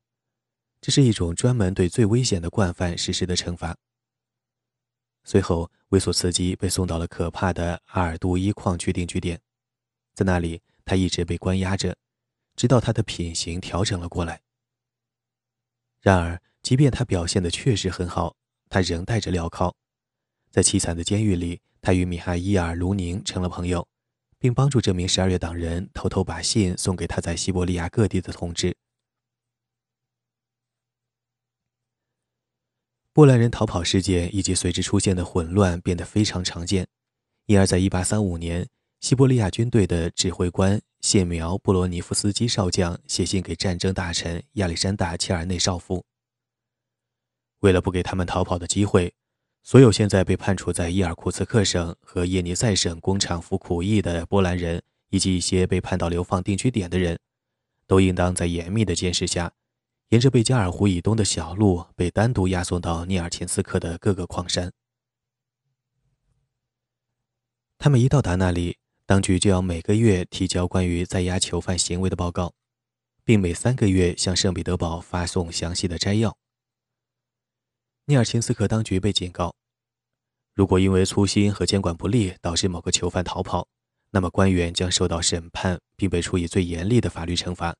[0.81, 3.77] 这是一种专门对最危险的惯犯实施的惩罚。
[5.25, 9.41] 随后，维索茨基被送到了可怕的阿尔杜伊矿区定居点，
[10.15, 11.97] 在那里，他一直被关押着，
[12.57, 14.41] 直到他的品行调整了过来。
[16.01, 18.37] 然而，即便他表现的确实很好，
[18.69, 19.75] 他仍戴着镣铐。
[20.51, 23.87] 在凄惨的监狱里，他与米哈伊尔·卢宁成了朋友。
[24.39, 28.77] 并帮助这名十二月党人偷偷把信送给他在西伯利亚各地的同志。
[33.19, 36.87] 波兰人逃跑事件以及随之出现的混乱变得非常常见，
[37.47, 38.69] 因而，在1835年，
[39.01, 46.05] 西伯利亚军队的指挥官谢苗布罗尼夫斯基少将写信给战争大臣亚历山大切尔内少夫，
[47.59, 49.13] 为了不给他们逃跑的机会。
[49.65, 57.19] 所有现在被判处在伊尔库茨克省和叶尼塞省工厂服苦役的波兰人，以及一些被判到流放定居点的人，
[57.89, 59.53] 都应当在严密的监视下，
[60.11, 64.73] 沿着贝加尔湖以东的小路被单独押送到涅尔琴斯克的各个矿山。
[67.77, 72.55] 他们一到达那里，当局就要每个月提交关于在押囚犯行为的报告，
[73.23, 76.35] 并每三个月向圣彼得堡发送详细的摘要。
[78.07, 79.55] 涅尔琴斯克当局被警告，
[80.55, 83.69] 如果因为粗心和监管不力导致某个囚犯逃跑，
[84.13, 87.77] 那么官员将受到审判，并被处以最严厉的法律惩罚，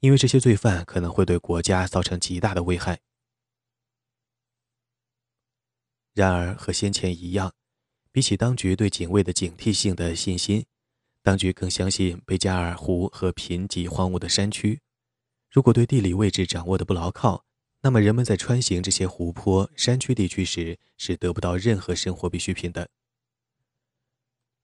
[0.00, 3.00] 因为这些罪犯可能会对国家造成极大的危害。
[6.14, 7.54] 然而，和先前一样，
[8.10, 10.66] 比起当局对警卫的警惕性的信心，
[11.22, 14.80] 当局更相信贝加尔湖和贫瘠荒芜的山区，
[15.50, 17.44] 如果对地理位置掌握的不牢靠。
[17.80, 22.88] 那么，人们在穿行这些湖泊、山区地区时是得不到任何生活必需品的。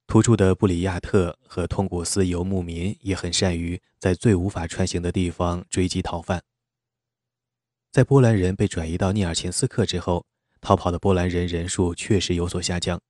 [0.07, 6.43] 突出的布里亚特和通古斯游牧民也很善于在最无法穿行的地方追击逃犯。
[7.90, 10.27] 在波兰人被转移到涅尔琴斯克之后，
[10.61, 13.00] 逃跑的波兰人人数确实有所下降。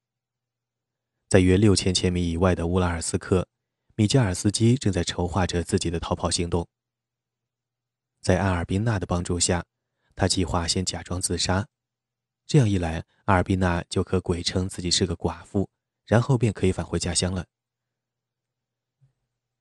[1.29, 3.49] 在约六千千米以外的乌拉尔斯克，
[3.97, 6.69] 米加尔斯基正在筹划着自己的逃跑行动。
[8.21, 9.65] 在阿尔宾娜的帮助下。
[10.17, 11.67] 他计划先假装自杀，
[12.47, 15.69] 这样一来，阿尔宾娜就可鬼称自己是个寡妇，
[16.07, 17.47] 然后便可以返回家乡了。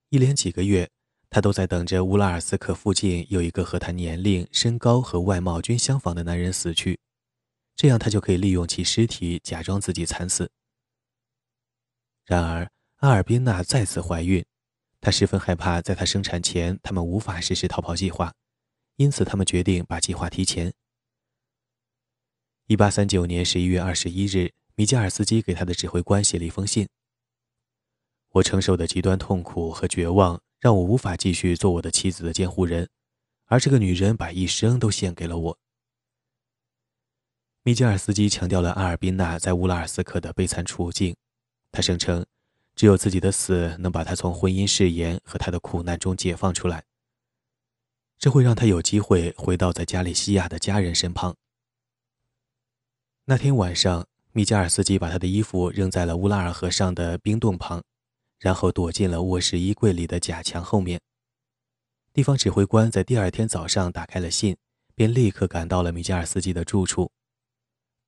[0.10, 0.90] 一连几个月，
[1.30, 7.00] 他都在等着乌拉尔斯克附近有一个和他年龄、身高和外貌均相仿的男人死去，
[7.76, 10.52] 这样他就可以利用其尸体假装自己惨死。
[12.26, 14.46] 然而，阿尔宾娜再次怀孕，
[15.02, 18.34] 她十分害怕，在她生产前，他们无法实施逃跑计划。
[18.98, 20.72] 因此，他们决定把计划提前。
[22.68, 26.88] 一八三九年十一月二十一日，米加尔斯基给他的指挥官写了一封信。
[28.30, 32.90] 我承受的极端痛苦和绝望，让我无法继续做我的妻子的监护人，
[33.46, 35.60] 而这个女人把一生都献给了我。
[37.62, 41.16] 米加尔斯基强调了阿尔宾娜在乌拉尔斯克的悲惨处境，
[41.72, 42.26] 他声称，
[42.76, 46.84] 只有自己的死能把他从婚姻誓言和他的苦难中解放出来。
[48.18, 51.36] 这会让他有机会回到在加利西亚的家人身旁。
[53.26, 57.84] 那天晚上，米加尔斯基把他的衣服扔在了乌拉尔河上的冰洞旁，
[58.40, 61.00] 然后躲进了卧室衣柜里的假墙后面。
[62.12, 64.58] 地方指挥官在第二天早上打开了信，
[64.96, 67.12] 便立刻赶到了米加尔斯基的住处。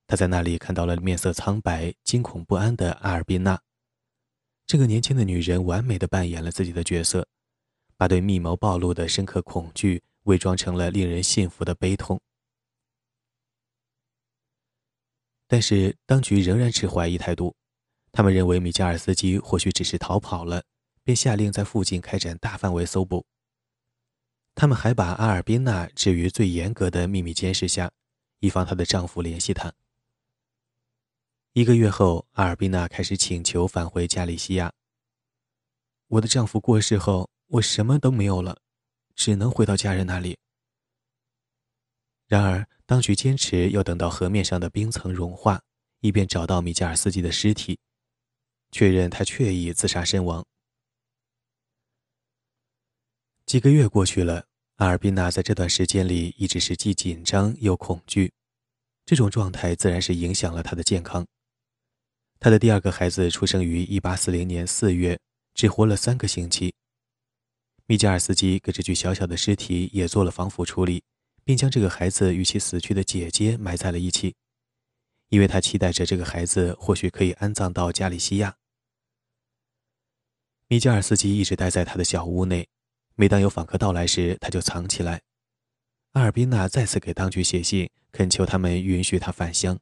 [0.07, 3.61] 他在那里看到了面色苍白、惊恐不安的阿尔宾娜。
[4.65, 7.27] 这个年轻的女人完美的扮演了自己的角色，
[7.97, 12.19] 把对密谋暴露的深刻恐惧伪装成了令人信服的悲痛。
[15.47, 17.55] 但是当局仍然持怀疑态度，
[18.11, 20.63] 他们认为米加尔斯基或许只是逃跑了，
[21.03, 23.25] 便下令在附近开展大范围搜捕。
[24.55, 27.91] 他们还把阿尔宾娜置于最严格的秘密监视下，
[28.39, 29.73] 以防她的丈夫联系她。
[31.53, 34.73] 一个月后，阿尔宾娜开始请求返回加利西亚。
[36.07, 38.57] 我的丈夫过世后，我什么都没有了，
[39.15, 40.37] 只能回到家人那里。
[42.27, 45.61] 然而，当局坚持要等到河面上的冰层融化，
[46.01, 47.79] 以便找到米加尔斯基的尸体，
[48.71, 50.45] 确认他确已自杀身亡。
[53.45, 58.31] 几个月过去了，阿尔宾娜在这段时间里一直是既紧张又恐惧，
[59.05, 61.25] 这种状态自然是影响了她的健康。
[62.39, 65.19] 他的第二个孩子出生于1840年4月，
[65.53, 66.73] 只活了三个星期。
[67.87, 71.01] 米加尔斯基给这具小小的尸体也做了防腐处理，
[71.45, 74.35] 并将这个孩子与其死去的姐姐埋在了一起，
[75.29, 78.57] 因为他期待着这个孩子或许可以安葬到加利西亚。
[80.67, 82.67] 米加尔斯基一直待在他的小屋内，
[83.13, 85.21] 每当有访客到来时，他就藏起来。
[86.13, 89.79] 阿尔宾娜再次给当局写信，恳求他们允许他返乡。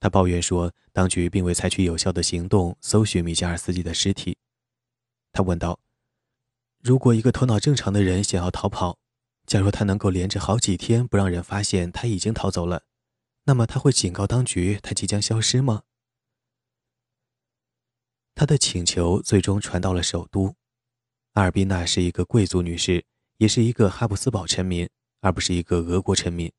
[0.00, 4.36] 他抱怨说，当局并未采取有效的行动搜寻米加尔斯基的尸体。
[5.32, 5.78] 他问道
[6.82, 8.98] ：“如果一个头脑正常的人想要逃跑，
[9.46, 12.84] 假如他能够连着好几天不让人发现他已经逃走了，
[13.44, 15.82] 那么他会警告当局他即将消失吗？”
[18.34, 20.56] 他的请求最终传到了首都。
[21.34, 23.04] 阿尔宾娜是一个贵族女士，
[23.36, 24.88] 也是一个哈布斯堡臣民，
[25.20, 26.52] 而不是一个俄国臣民。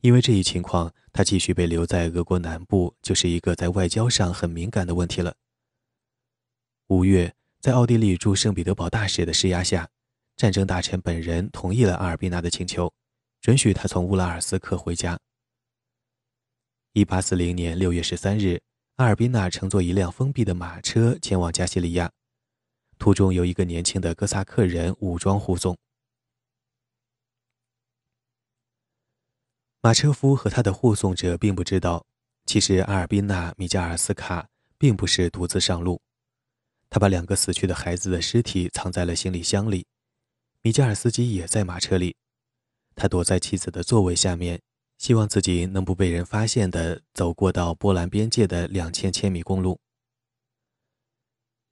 [0.00, 5.36] 因为这一情况，他继续被留在俄国南部，就是一个在外交上很敏感的问题了。
[6.88, 9.90] 五月，在奥地利驻圣彼得堡大使的施压下，
[10.40, 12.90] 战争大臣本人同意了阿尔宾娜的请求，
[13.42, 15.18] 准许他从乌拉尔斯克回家。
[16.94, 18.58] 一八四零年六月十三日，
[18.96, 22.10] 阿尔宾娜乘坐一辆封闭的马车前往加西利亚，
[22.98, 25.76] 途中由一个年轻的哥萨克人武装护送。
[29.82, 32.06] 马车夫和他的护送者并不知道，
[32.46, 36.00] 其实阿尔宾娜·米加尔斯卡并不是独自上路。
[36.88, 39.86] 他把两个死去的孩子的尸体藏在了行李箱里，
[40.62, 42.16] 米加尔斯基也在马车里。
[42.94, 44.60] 他躲在妻子的座位下面，
[44.98, 49.80] 希望自己能不被人发现的走过到波兰边界的两千千米公路。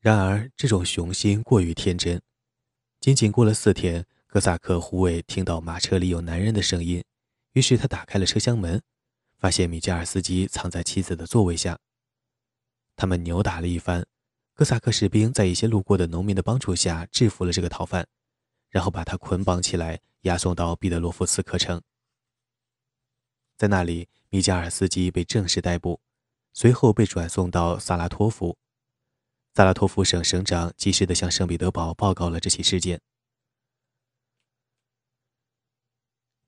[0.00, 2.22] 然而，这种雄心过于天真。
[3.00, 7.04] 仅仅过了四天，哥萨克护卫听到马车里有男人的声音。
[7.52, 8.80] 于是他打开了车厢门，
[9.36, 11.78] 发现米加尔斯基藏在妻子的座位下。
[12.96, 14.06] 他们扭打了一番，
[14.54, 18.06] 哥萨克士兵在一些路过的农民的帮助下制服了这个逃犯，
[18.70, 21.82] 然后把他捆绑起来，押送到彼得罗夫斯克城。
[23.56, 26.00] 在那里，米加尔斯基被正式逮捕，
[26.52, 28.56] 随后被转送到萨拉托夫。
[29.54, 33.00] 萨拉托夫省省长及时地向圣彼得堡报告了这起事件。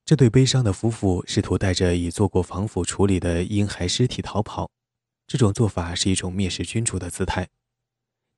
[0.05, 4.71] 这对悲伤的夫妇试图带着已做过防腐处理的婴孩尸体逃跑，
[5.27, 7.49] 这种做法是一种蔑视君主的姿态。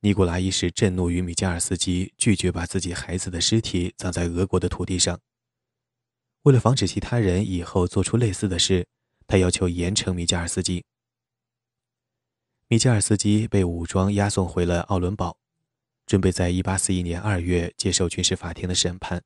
[0.05, 5.21] 尼古拉一世震怒于米加尔斯基拒绝把自己孩子的尸体葬在俄国的土地上。
[6.43, 8.85] 为了防止其他人以后做出类似的事，
[9.29, 10.85] 他要求严惩米加尔斯基。
[12.67, 15.39] 米加尔斯基被武装押送回了奥伦堡，
[16.05, 19.23] 准备在1841年2月接受军事法庭的审判。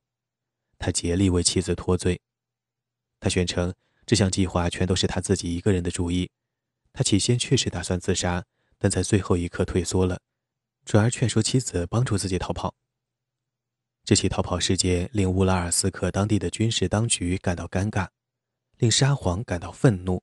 [0.78, 2.20] 他竭力为妻子脱罪。
[3.18, 3.72] 他宣称
[4.04, 6.30] 这项计划全都是他自己一个人的主意。
[6.92, 8.44] 他起先确实打算自杀，
[8.76, 10.20] 但在最后一刻退缩了，
[10.86, 12.74] 转而劝说妻子帮助自己逃跑。
[14.04, 18.08] 这起逃跑事件令乌拉尔斯克当地的军事当局感到尴尬，
[18.78, 20.22] 令沙皇感到愤怒。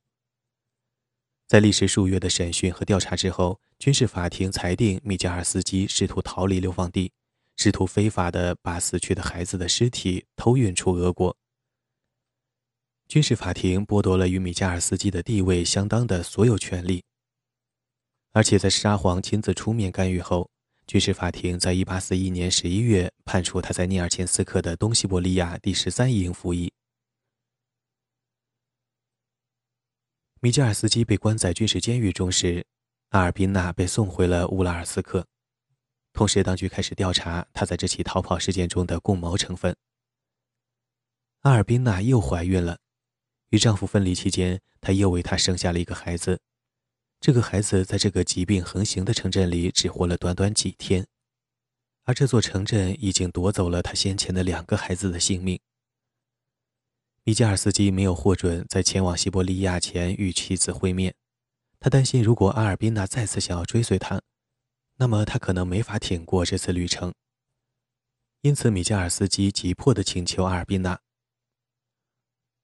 [1.46, 7.12] 在历时数月的审讯和调查之后，军事法庭裁定米加尔斯基试图逃离流放地，
[7.58, 11.36] 试图非法的把死去的孩子的尸体偷运出俄国。
[13.06, 17.04] 军事法庭剥夺了与米加尔斯基的地位相当的所有权利，
[18.32, 20.50] 而且在沙皇亲自出面干预后，
[20.86, 26.72] 军事法庭在1841年11月判处他在涅尔琴斯克的东西伯利亚第十三营服役。
[30.40, 32.66] 米加尔斯基被关在军事监狱中时，
[33.10, 35.26] 阿尔宾娜被送回了乌拉尔斯克，
[36.12, 39.74] 同时当局开始调查他在这起逃跑事件中的共谋成分。
[41.40, 42.78] 阿尔宾娜又怀孕了。
[43.50, 46.40] 与丈夫分离期间，她又为他生下了一个孩子。
[47.24, 51.06] 这个孩子在这个疾病横行的城镇里只活了短短几天，
[52.02, 55.58] 而这座城镇已经夺走了他先前的两个孩子的性命。
[57.22, 61.14] 米加尔斯基没有获准在前往西伯利亚前与妻子会面，
[61.80, 64.20] 他担心如果阿尔宾娜再次想要追随他，
[64.96, 67.14] 那么他可能没法挺过这次旅程。
[68.42, 71.00] 因此，米加尔斯基急迫地请求阿尔宾娜。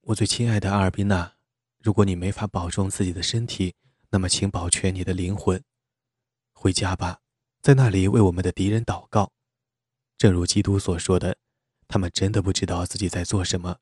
[0.01, 1.33] 我最亲爱的阿尔宾娜，
[1.79, 3.73] 如果你没法保重自己的身体，
[4.11, 5.63] 那么请保全你的灵魂。
[6.53, 7.21] 回家吧，
[7.61, 9.31] 在那里为我们的敌人祷告。
[10.17, 11.37] 正如基督所说的，
[11.87, 13.79] 他们真的不知道自己在做什么。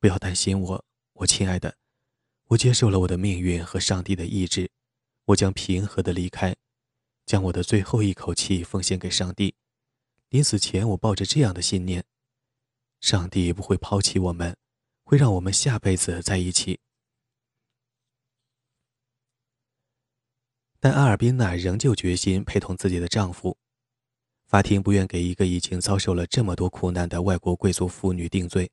[0.00, 1.76] 不要担心我，我亲爱的，
[2.48, 4.70] 我接受了我的命运和上帝的意志，
[5.26, 6.56] 我将平和的离开，
[7.26, 9.54] 将我的最后一口气奉献给上帝。
[10.30, 12.04] 临死前，我抱着这样的信念：
[13.00, 14.56] 上帝不会抛弃我们。
[15.06, 16.80] 会让我们下辈子在一起，
[20.84, 23.56] 但阿尔宾娜仍旧决心陪同自己的丈夫。
[24.44, 28.70] 法庭不愿给一个已经遭受了这么多苦难的外国贵族妇女定罪，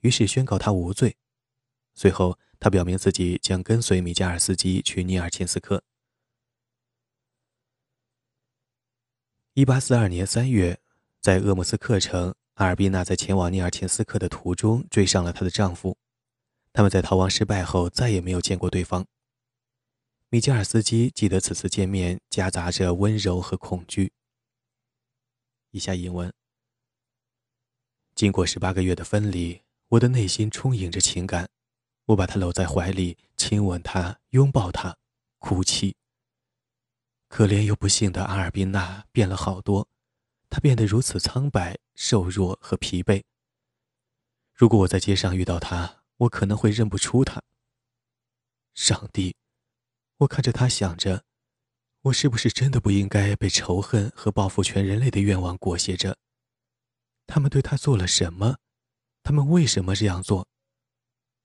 [0.00, 1.18] 于是宣告她无罪。
[1.92, 5.84] 随后，她表明自己将跟随米加尔斯基去尼尔钦斯克。
[9.52, 10.80] 一八四二年三月，
[11.20, 12.34] 在鄂木斯克城。
[12.54, 15.98] 阿尔宾娜在前往涅尔琴斯克的途中追上了她的丈夫，
[16.72, 19.06] 他们在逃亡失败后再也没有见过对方。
[20.32, 24.14] 米加尔斯基记得此次见面夹杂着温柔和恐惧。
[25.72, 26.32] 以下引文：
[28.14, 31.50] 经过十八个月的分离，我的内心充盈着情感，
[32.06, 34.96] 我把他搂在怀里，亲吻他，拥抱他，
[35.36, 35.94] 哭泣。
[37.28, 39.86] 可怜又不幸的阿尔宾娜变了好多。
[40.48, 43.22] 她变得如此苍白、瘦弱和疲惫。
[44.54, 47.42] 如果我在街上遇到他，我可能会认不出他。
[48.72, 49.36] 上帝，
[50.22, 51.24] 我看着他，想着，
[52.02, 56.16] 我是不是真的不应该被仇恨和报复全人类的愿望裹挟着？
[57.26, 58.58] 他们对他做了什么？
[59.22, 60.46] 他们为什么这样做？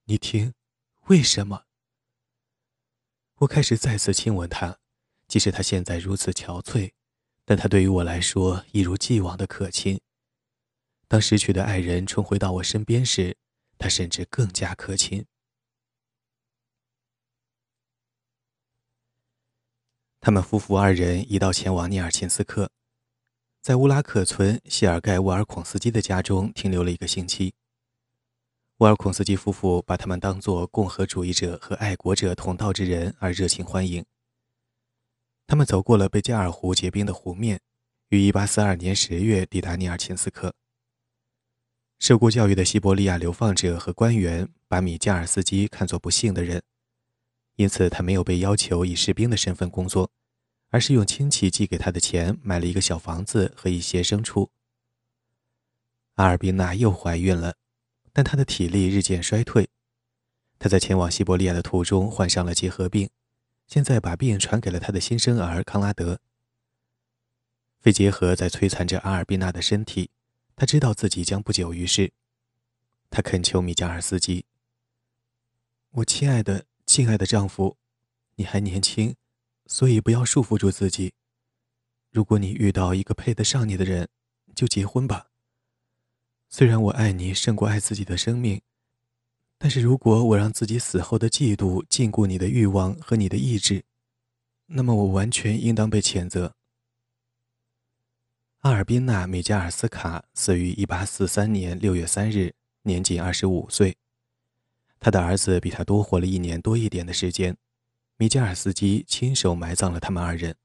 [0.05, 0.53] 你听，
[1.07, 1.63] 为什么？
[3.39, 4.77] 我开始再次亲吻他，
[5.27, 6.91] 即使他现在如此憔悴。
[7.45, 10.01] 但他对于我来说一如既往的可亲。
[11.07, 13.37] 当失去的爱人重回到我身边时，
[13.77, 15.25] 他甚至更加可亲。
[20.19, 22.69] 他们夫妇二人一道前往涅尔琴斯克，
[23.61, 27.53] 在乌拉克村谢尔盖·沃尔孔斯基的家中停留了一个星期。
[28.77, 34.05] 沃尔孔斯基夫妇把他们当作共和主义者和爱国者同道之人而热情欢迎。
[35.47, 37.59] 他们走过了贝加尔湖结冰的湖面，
[38.09, 40.53] 于1842年10月抵达尼尔钦斯克。
[41.99, 46.61] 受过教育的西伯利亚流放者和官员把米加尔斯基看作不幸的人，
[47.57, 50.09] 因此他没有被要求以士兵的身份工作，
[50.69, 54.49] 而是用亲戚寄给他的钱买了一个小房子和一些牲畜。
[56.15, 57.57] 阿尔宾娜又怀孕了，
[58.13, 59.69] 但她的体力日渐衰退。
[60.57, 63.09] 她在前往西伯利亚的途中患上了结核病。
[63.67, 66.21] 现在把病传给了他的新生儿康拉德。
[67.81, 70.09] 肺结核在摧残着阿尔宾娜的身体，
[70.55, 72.13] 他知道自己将不久于世。
[73.09, 74.45] 他恳求米加尔斯基
[75.91, 77.77] ：“我亲爱的、亲爱的丈夫，
[78.35, 79.13] 你还年轻，
[79.67, 81.13] 所以不要束缚住自己。
[82.11, 84.07] 如果你遇到一个配得上你的人，
[84.55, 85.27] 就结婚吧。
[86.49, 88.61] 虽然我爱你胜过爱自己的生命。”
[89.59, 93.83] 但是如果我让自己死后的嫉妒禁锢你的欲望和你的意志，
[94.67, 96.53] 那么我完全应当被谴责。
[98.59, 103.97] 阿尔宾娜·米加尔斯卡死于1843年6月3日，年仅25岁。
[104.99, 107.55] 他的儿子比他多活了一年多一点的时间。
[108.17, 110.55] 米加尔斯基亲手埋葬了他们二人。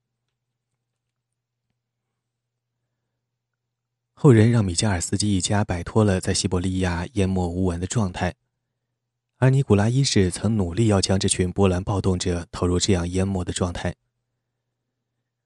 [4.13, 8.33] 后人让米加尔斯基一家摆脱了在西伯利亚淹没无闻的状态。
[9.37, 13.93] 而尼古拉一世曾努力要将这群波兰暴动者投入这样淹没的状态。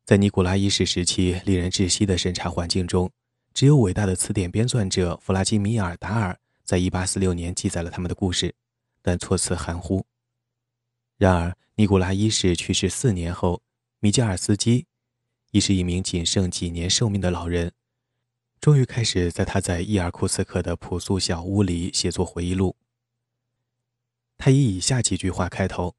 [0.06, 3.12] 在尼古拉一世时期令人窒息的审查环境中，
[3.54, 8.54] 只有伟大的词典编纂者弗拉基米尔·达尔在1846年记载了他们的故事，
[9.08, 10.06] 但措辞含糊。
[11.16, 13.62] 然而，尼古拉一世去世四年后，
[14.02, 14.86] 米加尔斯基，
[15.52, 17.72] 已是一名仅剩几年寿命的老人，
[18.60, 22.76] 终于开始在他在伊尔库茨克的朴素小屋里写作回忆录。
[24.38, 25.96] 他以以下几句话开头：“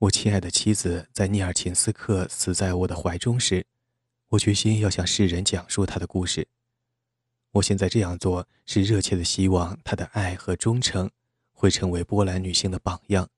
[0.00, 3.66] 我亲爱的妻子在涅尔琴斯克死在我的怀中时，
[4.28, 6.48] 我决心要向世人讲述她的故事。
[7.50, 11.10] 我现在这样做是热切的希望她的爱和忠诚
[11.56, 13.28] 会成为波兰女性的榜样。”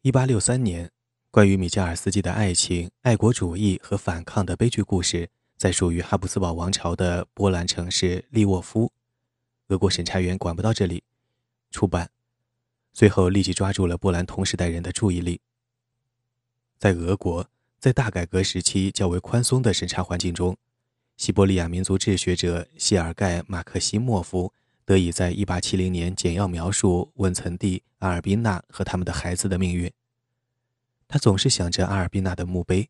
[0.00, 0.90] 一八六三年，
[1.30, 8.90] 关于米加尔斯基的爱情、爱国主义和反抗的悲剧故事，在属于哈布斯堡王朝的波兰城市利沃夫，
[9.66, 11.02] 俄国审查员管不到这里。
[11.70, 12.10] 出版，
[12.94, 15.40] 随后立即抓住了波兰同时代人的注意力。
[16.78, 20.56] 在俄国，在大改革时期较为宽松的审查环境中，
[21.16, 24.54] 西伯利亚民族志学者谢尔盖·马克西莫夫
[24.88, 29.92] 得以在1870年简要描述温岑蒂、阿尔宾娜和他们的孩子的命运。
[31.06, 32.88] 他总是想着阿尔宾娜的墓碑，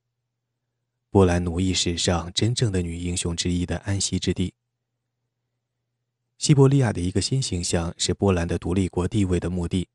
[1.11, 4.55] 波兰奴役史上真正的女英雄之一的安息之地。
[6.37, 9.89] 西伯利亚的一个新形象是波兰的独立国地位的目的，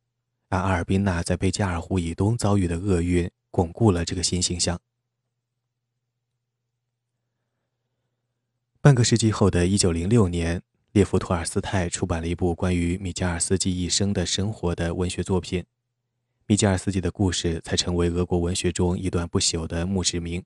[0.50, 4.78] 而阿尔宾娜在贝加尔湖以东遭遇的厄运巩固了这个新形象。
[8.82, 10.62] 半个世纪后的一九零六年，
[10.94, 15.66] 列夫·托尔斯泰出版了一部关于米加尔斯基一生的生活的文学作品，
[16.46, 20.44] 米加尔斯基的故事才成为俄国文学中一段不朽的墓志铭。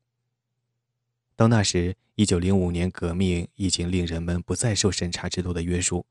[1.36, 6.06] 到那时，一九零五年革命已经令人们不再受审查制度的约束。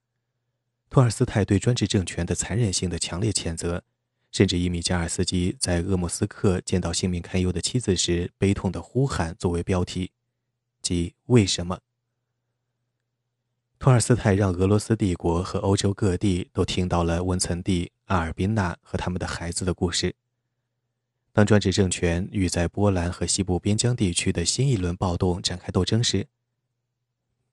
[0.90, 3.82] 托尔斯泰对专制政权的残忍性的强烈谴责，
[4.30, 10.10] 甚至以米加尔斯基在鄂木斯克见到性命堪忧的妻子时悲痛的呼喊作为标题，
[10.82, 11.80] 即为什么？
[13.78, 20.14] 托尔斯泰让俄罗斯帝国和欧洲各地都听到了温岑蒂、阿尔宾娜和他们的孩子的故事。
[21.32, 26.26] 当专制政权与在波兰和西部边疆地区的新一轮暴动展开斗争时，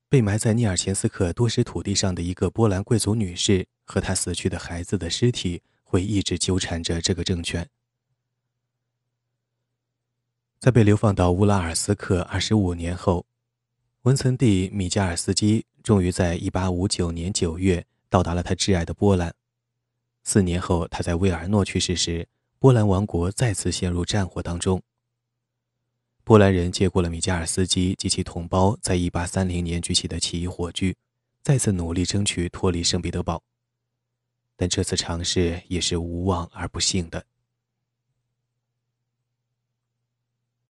[0.07, 7.67] 被埋在涅尔钱斯克多石土地上的一个波兰贵族女士和她死去的孩子的尸体会一直纠缠着这个政权。
[10.59, 13.25] 在被流放到乌拉尔斯克二十五年后，
[14.03, 19.35] 文岑蒂·米加尔斯基终于在一八五九年九月到达了他挚爱的波兰。
[20.23, 22.27] 四年后，他在维尔诺去世时。
[22.57, 24.81] 波兰王国再次陷入战火当中。
[26.23, 30.95] 波兰人接过了米加尔斯基及其同胞在1830年举起的起义火炬，
[31.41, 33.43] 再次努力争取脱离圣彼得堡。
[34.55, 37.25] 但这次尝试也是无望而不幸的。